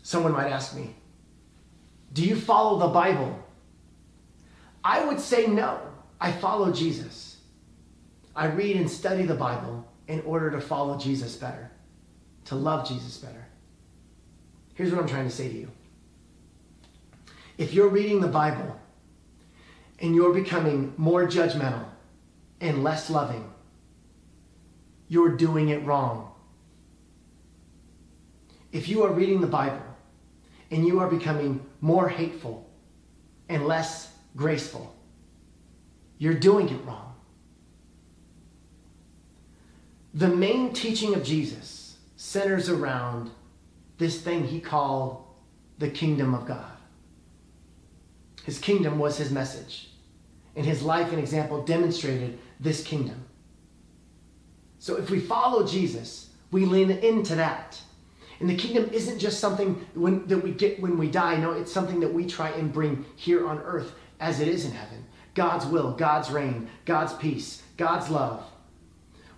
Someone 0.02 0.32
might 0.32 0.48
ask 0.50 0.74
me, 0.74 0.96
Do 2.12 2.24
you 2.24 2.34
follow 2.34 2.80
the 2.80 2.88
Bible? 2.88 3.38
I 4.82 5.04
would 5.04 5.20
say 5.20 5.46
no. 5.46 5.80
I 6.20 6.32
follow 6.32 6.72
Jesus. 6.72 7.36
I 8.34 8.46
read 8.46 8.74
and 8.74 8.90
study 8.90 9.22
the 9.22 9.36
Bible 9.36 9.86
in 10.08 10.20
order 10.22 10.50
to 10.50 10.60
follow 10.60 10.98
Jesus 10.98 11.36
better, 11.36 11.70
to 12.46 12.56
love 12.56 12.88
Jesus 12.88 13.18
better. 13.18 13.46
Here's 14.74 14.90
what 14.90 15.00
I'm 15.00 15.06
trying 15.08 15.28
to 15.28 15.34
say 15.34 15.48
to 15.48 15.56
you. 15.56 15.70
If 17.56 17.72
you're 17.72 17.86
reading 17.86 18.20
the 18.20 18.26
Bible 18.26 18.80
and 20.02 20.14
you're 20.14 20.34
becoming 20.34 20.92
more 20.96 21.26
judgmental 21.26 21.84
and 22.60 22.82
less 22.82 23.08
loving, 23.08 23.48
you're 25.08 25.36
doing 25.36 25.68
it 25.68 25.82
wrong. 25.84 26.32
If 28.72 28.88
you 28.88 29.04
are 29.04 29.12
reading 29.12 29.40
the 29.40 29.46
Bible 29.46 29.82
and 30.70 30.86
you 30.86 30.98
are 30.98 31.08
becoming 31.08 31.64
more 31.80 32.08
hateful 32.08 32.68
and 33.48 33.66
less 33.66 34.12
graceful, 34.34 34.94
you're 36.18 36.34
doing 36.34 36.68
it 36.68 36.84
wrong. 36.84 37.14
The 40.14 40.28
main 40.28 40.72
teaching 40.72 41.14
of 41.14 41.22
Jesus 41.22 41.96
centers 42.16 42.68
around 42.68 43.30
this 43.98 44.20
thing 44.20 44.46
he 44.46 44.60
called 44.60 45.24
the 45.78 45.90
kingdom 45.90 46.34
of 46.34 46.46
God. 46.46 46.76
His 48.44 48.58
kingdom 48.58 48.98
was 48.98 49.16
his 49.16 49.30
message, 49.30 49.91
and 50.56 50.66
his 50.66 50.82
life 50.82 51.10
and 51.10 51.18
example 51.18 51.62
demonstrated 51.64 52.38
this 52.60 52.82
kingdom. 52.82 53.24
So 54.78 54.96
if 54.96 55.10
we 55.10 55.20
follow 55.20 55.66
Jesus, 55.66 56.30
we 56.50 56.64
lean 56.64 56.90
into 56.90 57.34
that. 57.36 57.80
And 58.40 58.50
the 58.50 58.56
kingdom 58.56 58.90
isn't 58.92 59.20
just 59.20 59.38
something 59.38 59.86
when, 59.94 60.26
that 60.26 60.38
we 60.38 60.50
get 60.50 60.80
when 60.80 60.98
we 60.98 61.08
die. 61.08 61.36
No, 61.36 61.52
it's 61.52 61.72
something 61.72 62.00
that 62.00 62.12
we 62.12 62.26
try 62.26 62.50
and 62.50 62.72
bring 62.72 63.04
here 63.14 63.46
on 63.46 63.58
earth 63.60 63.92
as 64.18 64.40
it 64.40 64.48
is 64.48 64.64
in 64.64 64.72
heaven. 64.72 65.06
God's 65.34 65.64
will, 65.66 65.92
God's 65.92 66.30
reign, 66.30 66.68
God's 66.84 67.14
peace, 67.14 67.62
God's 67.76 68.10
love. 68.10 68.44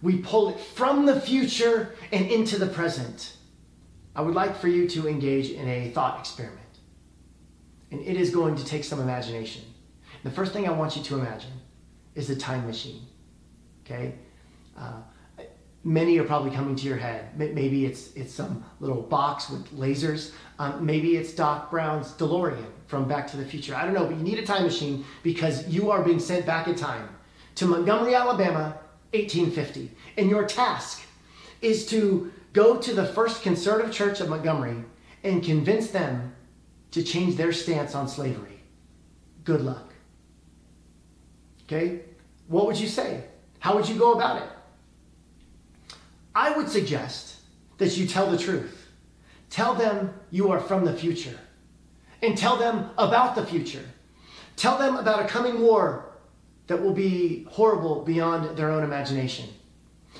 We 0.02 0.18
pull 0.18 0.48
it 0.48 0.60
from 0.60 1.06
the 1.06 1.20
future 1.20 1.94
and 2.12 2.26
into 2.26 2.58
the 2.58 2.66
present. 2.66 3.36
I 4.16 4.22
would 4.22 4.34
like 4.34 4.56
for 4.56 4.68
you 4.68 4.88
to 4.88 5.08
engage 5.08 5.50
in 5.50 5.68
a 5.68 5.90
thought 5.90 6.20
experiment. 6.20 6.60
And 7.90 8.00
it 8.00 8.16
is 8.16 8.30
going 8.30 8.56
to 8.56 8.64
take 8.64 8.84
some 8.84 9.00
imagination. 9.00 9.62
The 10.24 10.30
first 10.30 10.52
thing 10.52 10.66
I 10.66 10.72
want 10.72 10.96
you 10.96 11.02
to 11.04 11.14
imagine 11.18 11.52
is 12.14 12.30
a 12.30 12.36
time 12.36 12.66
machine. 12.66 13.02
Okay? 13.84 14.14
Uh, 14.76 15.02
many 15.84 16.18
are 16.18 16.24
probably 16.24 16.50
coming 16.50 16.74
to 16.74 16.86
your 16.86 16.96
head. 16.96 17.38
Maybe 17.38 17.84
it's 17.84 18.12
it's 18.14 18.32
some 18.32 18.64
little 18.80 19.02
box 19.02 19.50
with 19.50 19.70
lasers. 19.78 20.32
Um, 20.58 20.84
maybe 20.84 21.16
it's 21.16 21.32
Doc 21.34 21.70
Brown's 21.70 22.12
DeLorean 22.12 22.64
from 22.86 23.06
Back 23.06 23.26
to 23.28 23.36
the 23.36 23.44
Future. 23.44 23.74
I 23.74 23.84
don't 23.84 23.94
know, 23.94 24.06
but 24.06 24.16
you 24.16 24.22
need 24.22 24.38
a 24.38 24.46
time 24.46 24.62
machine 24.64 25.04
because 25.22 25.68
you 25.68 25.90
are 25.90 26.02
being 26.02 26.18
sent 26.18 26.46
back 26.46 26.66
in 26.68 26.74
time 26.74 27.08
to 27.56 27.66
Montgomery, 27.66 28.14
Alabama, 28.14 28.78
1850. 29.12 29.90
And 30.16 30.30
your 30.30 30.46
task 30.46 31.02
is 31.60 31.86
to 31.86 32.32
go 32.54 32.78
to 32.78 32.94
the 32.94 33.04
first 33.04 33.42
conservative 33.42 33.92
church 33.92 34.20
of 34.20 34.30
Montgomery 34.30 34.84
and 35.22 35.42
convince 35.42 35.90
them 35.90 36.34
to 36.92 37.02
change 37.02 37.36
their 37.36 37.52
stance 37.52 37.94
on 37.94 38.08
slavery. 38.08 38.62
Good 39.44 39.60
luck. 39.60 39.93
Okay? 41.66 42.00
What 42.48 42.66
would 42.66 42.78
you 42.78 42.88
say? 42.88 43.24
How 43.58 43.74
would 43.76 43.88
you 43.88 43.96
go 43.96 44.12
about 44.12 44.42
it? 44.42 44.48
I 46.34 46.56
would 46.56 46.68
suggest 46.68 47.36
that 47.78 47.96
you 47.96 48.06
tell 48.06 48.30
the 48.30 48.38
truth. 48.38 48.88
Tell 49.50 49.74
them 49.74 50.12
you 50.30 50.50
are 50.50 50.60
from 50.60 50.84
the 50.84 50.92
future. 50.92 51.38
And 52.22 52.36
tell 52.36 52.56
them 52.56 52.90
about 52.98 53.34
the 53.34 53.46
future. 53.46 53.84
Tell 54.56 54.78
them 54.78 54.96
about 54.96 55.24
a 55.24 55.28
coming 55.28 55.60
war 55.60 56.14
that 56.66 56.82
will 56.82 56.92
be 56.92 57.46
horrible 57.50 58.02
beyond 58.02 58.56
their 58.56 58.70
own 58.70 58.82
imagination. 58.82 59.48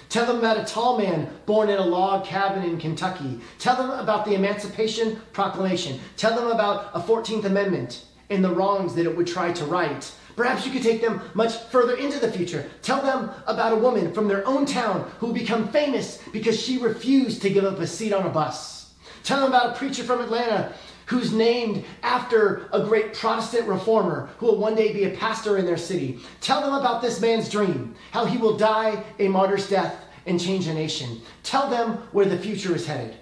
Tell 0.09 0.27
them 0.27 0.39
about 0.39 0.59
a 0.59 0.65
tall 0.65 0.99
man 0.99 1.29
born 1.47 1.69
in 1.69 1.79
a 1.79 1.85
log 1.85 2.25
cabin 2.25 2.65
in 2.65 2.79
Kentucky. 2.79 3.41
Tell 3.59 3.77
them 3.77 3.91
about 3.91 4.25
the 4.25 4.35
Emancipation 4.35 5.21
Proclamation. 5.33 5.99
Tell 6.17 6.37
them 6.37 6.51
about 6.51 6.91
a 6.95 7.01
14th 7.01 7.45
Amendment 7.45 8.05
and 8.31 8.45
the 8.45 8.51
wrongs 8.51 8.95
that 8.95 9.07
it 9.07 9.17
would 9.17 9.27
try 9.27 9.53
to 9.53 9.65
right. 9.65 10.13
Perhaps 10.37 10.67
you 10.67 10.73
could 10.73 10.83
take 10.83 11.01
them 11.01 11.21
much 11.35 11.57
further 11.71 11.97
into 11.97 12.19
the 12.19 12.33
future. 12.33 12.69
Tell 12.83 13.03
them 13.03 13.31
about 13.47 13.73
a 13.73 13.77
woman 13.77 14.13
from 14.13 14.29
their 14.29 14.47
own 14.47 14.67
town 14.67 15.11
who 15.19 15.27
will 15.27 15.35
become 15.35 15.69
famous 15.69 16.21
because 16.33 16.61
she 16.61 16.79
refused 16.79 17.43
to 17.43 17.51
give 17.51 17.65
up 17.65 17.79
a 17.79 17.87
seat 17.87 18.13
on 18.13 18.27
a 18.27 18.31
bus. 18.31 18.95
Tell 19.23 19.41
them 19.41 19.49
about 19.49 19.75
a 19.75 19.79
preacher 19.79 20.05
from 20.05 20.21
Atlanta 20.21 20.73
who's 21.07 21.33
named 21.33 21.85
after 22.03 22.69
a 22.73 22.83
great 22.83 23.15
Protestant 23.15 23.69
reformer 23.69 24.31
who 24.39 24.47
will 24.47 24.59
one 24.59 24.75
day 24.75 24.93
be 24.93 25.05
a 25.05 25.17
pastor 25.17 25.59
in 25.59 25.67
their 25.67 25.77
city. 25.77 26.19
Tell 26.41 26.61
them 26.61 26.75
about 26.75 27.03
this 27.03 27.21
man's 27.21 27.49
dream, 27.49 27.95
how 28.11 28.25
he 28.25 28.39
will 28.39 28.57
die 28.57 29.03
a 29.19 29.29
martyr's 29.29 29.69
death 29.69 30.05
and 30.27 30.41
change 30.41 30.67
a 30.67 30.75
nation. 30.75 31.21
Tell 31.43 31.69
them 31.69 31.99
where 32.13 32.27
the 32.27 32.39
future 32.39 32.75
is 32.75 32.87
headed. 32.87 33.17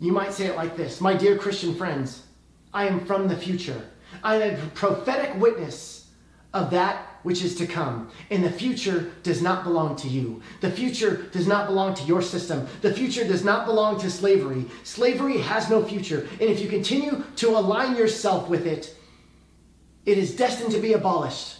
You 0.00 0.12
might 0.12 0.32
say 0.32 0.46
it 0.46 0.56
like 0.56 0.76
this 0.76 1.00
My 1.00 1.14
dear 1.14 1.38
Christian 1.38 1.74
friends, 1.74 2.26
I 2.72 2.86
am 2.86 3.04
from 3.06 3.28
the 3.28 3.36
future. 3.36 3.88
I 4.24 4.36
am 4.36 4.54
a 4.54 4.70
prophetic 4.70 5.38
witness 5.40 6.08
of 6.54 6.70
that 6.70 7.06
which 7.24 7.42
is 7.42 7.56
to 7.56 7.66
come. 7.66 8.10
And 8.30 8.44
the 8.44 8.50
future 8.50 9.12
does 9.22 9.42
not 9.42 9.64
belong 9.64 9.96
to 9.96 10.08
you. 10.08 10.40
The 10.60 10.70
future 10.70 11.28
does 11.32 11.46
not 11.46 11.66
belong 11.66 11.94
to 11.94 12.04
your 12.04 12.22
system. 12.22 12.66
The 12.80 12.92
future 12.92 13.24
does 13.24 13.44
not 13.44 13.66
belong 13.66 13.98
to 14.00 14.10
slavery. 14.10 14.66
Slavery 14.84 15.38
has 15.38 15.68
no 15.68 15.84
future. 15.84 16.28
And 16.32 16.42
if 16.42 16.60
you 16.60 16.68
continue 16.68 17.24
to 17.36 17.48
align 17.50 17.96
yourself 17.96 18.48
with 18.48 18.66
it, 18.66 18.94
it 20.06 20.18
is 20.18 20.36
destined 20.36 20.72
to 20.72 20.80
be 20.80 20.92
abolished. 20.92 21.56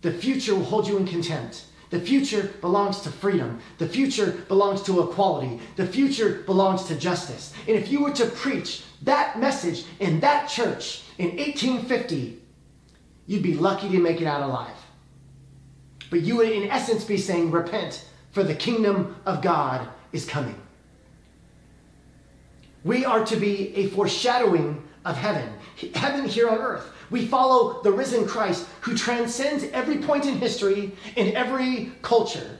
The 0.00 0.12
future 0.12 0.54
will 0.54 0.64
hold 0.64 0.88
you 0.88 0.96
in 0.96 1.06
contempt. 1.06 1.64
The 1.90 2.00
future 2.00 2.50
belongs 2.60 3.00
to 3.02 3.10
freedom. 3.10 3.60
The 3.78 3.86
future 3.86 4.32
belongs 4.48 4.82
to 4.82 5.00
equality. 5.02 5.60
The 5.76 5.86
future 5.86 6.42
belongs 6.46 6.84
to 6.84 6.96
justice. 6.96 7.52
And 7.68 7.76
if 7.76 7.90
you 7.90 8.02
were 8.02 8.12
to 8.12 8.26
preach 8.26 8.82
that 9.04 9.38
message 9.38 9.84
in 10.00 10.20
that 10.20 10.48
church 10.48 11.02
in 11.18 11.36
1850, 11.36 12.40
you'd 13.26 13.42
be 13.42 13.54
lucky 13.54 13.88
to 13.90 13.98
make 13.98 14.20
it 14.20 14.26
out 14.26 14.42
alive. 14.42 14.76
But 16.10 16.22
you 16.22 16.36
would, 16.36 16.50
in 16.50 16.70
essence, 16.70 17.04
be 17.04 17.16
saying, 17.16 17.50
Repent, 17.50 18.04
for 18.30 18.42
the 18.42 18.54
kingdom 18.54 19.16
of 19.26 19.42
God 19.42 19.88
is 20.12 20.24
coming. 20.26 20.60
We 22.84 23.04
are 23.04 23.24
to 23.24 23.36
be 23.36 23.74
a 23.76 23.88
foreshadowing 23.88 24.82
of 25.04 25.16
heaven, 25.16 25.48
heaven 25.94 26.28
here 26.28 26.48
on 26.48 26.58
earth. 26.58 26.90
We 27.10 27.26
follow 27.26 27.82
the 27.82 27.92
risen 27.92 28.26
Christ 28.26 28.66
who 28.80 28.96
transcends 28.96 29.64
every 29.72 29.98
point 29.98 30.26
in 30.26 30.36
history 30.36 30.92
and 31.16 31.32
every 31.34 31.92
culture. 32.02 32.58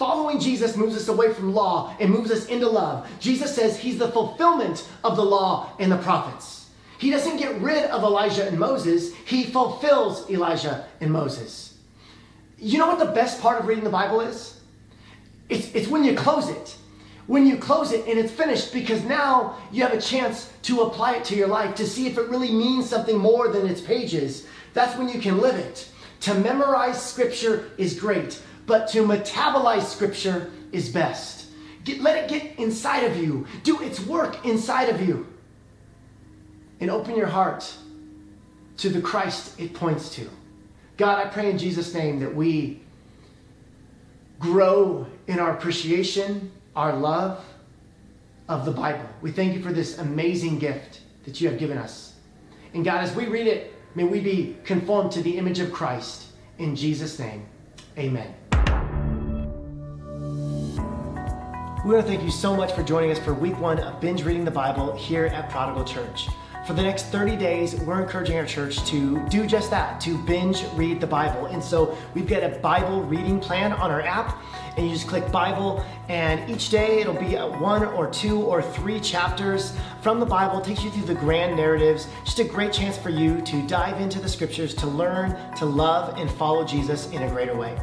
Following 0.00 0.40
Jesus 0.40 0.78
moves 0.78 0.96
us 0.96 1.08
away 1.08 1.30
from 1.30 1.52
law 1.52 1.94
and 2.00 2.10
moves 2.10 2.30
us 2.30 2.46
into 2.46 2.66
love. 2.66 3.06
Jesus 3.20 3.54
says 3.54 3.78
he's 3.78 3.98
the 3.98 4.10
fulfillment 4.10 4.88
of 5.04 5.14
the 5.14 5.22
law 5.22 5.74
and 5.78 5.92
the 5.92 5.98
prophets. 5.98 6.70
He 6.96 7.10
doesn't 7.10 7.36
get 7.36 7.60
rid 7.60 7.84
of 7.90 8.02
Elijah 8.02 8.48
and 8.48 8.58
Moses, 8.58 9.14
he 9.26 9.44
fulfills 9.44 10.30
Elijah 10.30 10.86
and 11.02 11.12
Moses. 11.12 11.76
You 12.56 12.78
know 12.78 12.86
what 12.86 12.98
the 12.98 13.12
best 13.12 13.42
part 13.42 13.60
of 13.60 13.66
reading 13.66 13.84
the 13.84 13.90
Bible 13.90 14.22
is? 14.22 14.58
It's, 15.50 15.70
it's 15.74 15.88
when 15.88 16.02
you 16.02 16.14
close 16.14 16.48
it. 16.48 16.78
When 17.26 17.46
you 17.46 17.58
close 17.58 17.92
it 17.92 18.06
and 18.08 18.18
it's 18.18 18.32
finished, 18.32 18.72
because 18.72 19.04
now 19.04 19.58
you 19.70 19.82
have 19.82 19.92
a 19.92 20.00
chance 20.00 20.50
to 20.62 20.80
apply 20.80 21.16
it 21.16 21.26
to 21.26 21.36
your 21.36 21.48
life, 21.48 21.74
to 21.74 21.86
see 21.86 22.06
if 22.06 22.16
it 22.16 22.30
really 22.30 22.52
means 22.52 22.88
something 22.88 23.18
more 23.18 23.48
than 23.48 23.68
its 23.68 23.82
pages. 23.82 24.46
That's 24.72 24.96
when 24.96 25.10
you 25.10 25.20
can 25.20 25.42
live 25.42 25.56
it. 25.56 25.90
To 26.20 26.32
memorize 26.34 27.02
scripture 27.02 27.70
is 27.76 28.00
great, 28.00 28.40
but 28.70 28.86
to 28.86 29.02
metabolize 29.02 29.82
scripture 29.82 30.48
is 30.70 30.90
best. 30.90 31.46
Get, 31.82 32.00
let 32.00 32.16
it 32.16 32.30
get 32.30 32.56
inside 32.56 33.00
of 33.00 33.16
you, 33.16 33.44
do 33.64 33.82
its 33.82 33.98
work 33.98 34.46
inside 34.46 34.88
of 34.88 35.02
you 35.04 35.26
and 36.78 36.88
open 36.88 37.16
your 37.16 37.26
heart 37.26 37.68
to 38.76 38.88
the 38.88 39.00
Christ 39.00 39.58
it 39.58 39.74
points 39.74 40.10
to. 40.10 40.30
God, 40.98 41.18
I 41.18 41.28
pray 41.28 41.50
in 41.50 41.58
Jesus' 41.58 41.92
name 41.94 42.20
that 42.20 42.32
we 42.32 42.80
grow 44.38 45.04
in 45.26 45.40
our 45.40 45.50
appreciation, 45.50 46.52
our 46.76 46.94
love 46.96 47.44
of 48.48 48.64
the 48.64 48.70
Bible. 48.70 49.08
We 49.20 49.32
thank 49.32 49.52
you 49.56 49.62
for 49.64 49.72
this 49.72 49.98
amazing 49.98 50.60
gift 50.60 51.00
that 51.24 51.40
you 51.40 51.48
have 51.48 51.58
given 51.58 51.76
us. 51.76 52.14
And 52.72 52.84
God, 52.84 53.02
as 53.02 53.16
we 53.16 53.26
read 53.26 53.48
it, 53.48 53.74
may 53.96 54.04
we 54.04 54.20
be 54.20 54.56
conformed 54.62 55.10
to 55.10 55.22
the 55.22 55.38
image 55.38 55.58
of 55.58 55.72
Christ. 55.72 56.26
In 56.58 56.76
Jesus' 56.76 57.18
name, 57.18 57.44
amen. 57.98 58.32
We 61.82 61.94
want 61.94 62.06
to 62.06 62.12
thank 62.12 62.22
you 62.22 62.30
so 62.30 62.54
much 62.54 62.74
for 62.74 62.82
joining 62.82 63.10
us 63.10 63.18
for 63.18 63.32
week 63.32 63.58
one 63.58 63.78
of 63.78 64.02
binge 64.02 64.22
reading 64.22 64.44
the 64.44 64.50
Bible 64.50 64.94
here 64.94 65.24
at 65.24 65.48
Prodigal 65.48 65.84
Church. 65.84 66.28
For 66.66 66.74
the 66.74 66.82
next 66.82 67.04
30 67.06 67.38
days, 67.38 67.74
we're 67.74 68.02
encouraging 68.02 68.36
our 68.36 68.44
church 68.44 68.84
to 68.90 69.18
do 69.30 69.46
just 69.46 69.70
that, 69.70 69.98
to 70.02 70.18
binge 70.24 70.62
read 70.74 71.00
the 71.00 71.06
Bible. 71.06 71.46
And 71.46 71.64
so 71.64 71.96
we've 72.12 72.26
got 72.26 72.42
a 72.42 72.50
Bible 72.58 73.00
reading 73.04 73.40
plan 73.40 73.72
on 73.72 73.90
our 73.90 74.02
app, 74.02 74.42
and 74.76 74.86
you 74.86 74.92
just 74.92 75.08
click 75.08 75.32
Bible, 75.32 75.82
and 76.10 76.50
each 76.50 76.68
day 76.68 77.00
it'll 77.00 77.14
be 77.14 77.36
one 77.36 77.82
or 77.82 78.10
two 78.10 78.42
or 78.42 78.60
three 78.60 79.00
chapters 79.00 79.72
from 80.02 80.20
the 80.20 80.26
Bible, 80.26 80.60
takes 80.60 80.84
you 80.84 80.90
through 80.90 81.06
the 81.06 81.14
grand 81.14 81.56
narratives. 81.56 82.08
Just 82.26 82.40
a 82.40 82.44
great 82.44 82.74
chance 82.74 82.98
for 82.98 83.08
you 83.08 83.40
to 83.40 83.66
dive 83.66 84.02
into 84.02 84.20
the 84.20 84.28
scriptures, 84.28 84.74
to 84.74 84.86
learn, 84.86 85.34
to 85.56 85.64
love, 85.64 86.18
and 86.18 86.30
follow 86.30 86.62
Jesus 86.62 87.10
in 87.12 87.22
a 87.22 87.28
greater 87.30 87.56
way. 87.56 87.74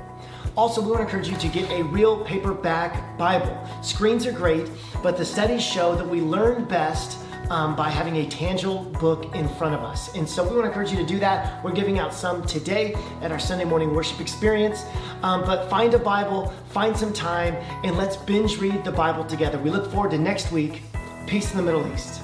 Also, 0.58 0.82
we 0.82 0.90
want 0.90 0.98
to 0.98 1.04
encourage 1.04 1.30
you 1.30 1.38
to 1.38 1.48
get 1.48 1.70
a 1.70 1.84
real 1.84 2.26
paperback 2.26 3.16
Bible. 3.16 3.56
Screens 3.84 4.26
are 4.26 4.32
great, 4.32 4.68
but 5.04 5.16
the 5.16 5.24
studies 5.24 5.62
show 5.62 5.96
that 5.96 6.10
we 6.10 6.20
learn 6.20 6.66
best 6.66 7.20
um, 7.52 7.76
by 7.76 7.92
having 7.92 8.18
a 8.18 8.26
tangible 8.28 8.86
book 9.00 9.36
in 9.36 9.48
front 9.48 9.76
of 9.76 9.82
us. 9.82 10.16
And 10.16 10.28
so 10.28 10.42
we 10.42 10.56
want 10.56 10.64
to 10.64 10.68
encourage 10.70 10.92
you 10.92 10.98
to 10.98 11.06
do 11.06 11.20
that. 11.20 11.64
We're 11.64 11.74
giving 11.74 12.00
out 12.00 12.12
some 12.12 12.44
today 12.48 12.96
at 13.22 13.32
our 13.32 13.38
Sunday 13.38 13.66
morning 13.66 13.94
worship 13.94 14.20
experience. 14.20 14.84
Um, 15.22 15.42
but 15.42 15.70
find 15.70 15.94
a 15.94 16.00
Bible, 16.00 16.52
find 16.70 16.98
some 16.98 17.14
time, 17.14 17.54
and 17.84 17.96
let's 17.96 18.18
binge 18.18 18.58
read 18.58 18.84
the 18.84 18.92
Bible 18.92 19.26
together. 19.26 19.60
We 19.60 19.70
look 19.70 19.92
forward 19.92 20.10
to 20.12 20.18
next 20.18 20.52
week. 20.52 20.82
Peace 21.28 21.52
in 21.52 21.58
the 21.58 21.64
Middle 21.64 21.86
East. 21.94 22.22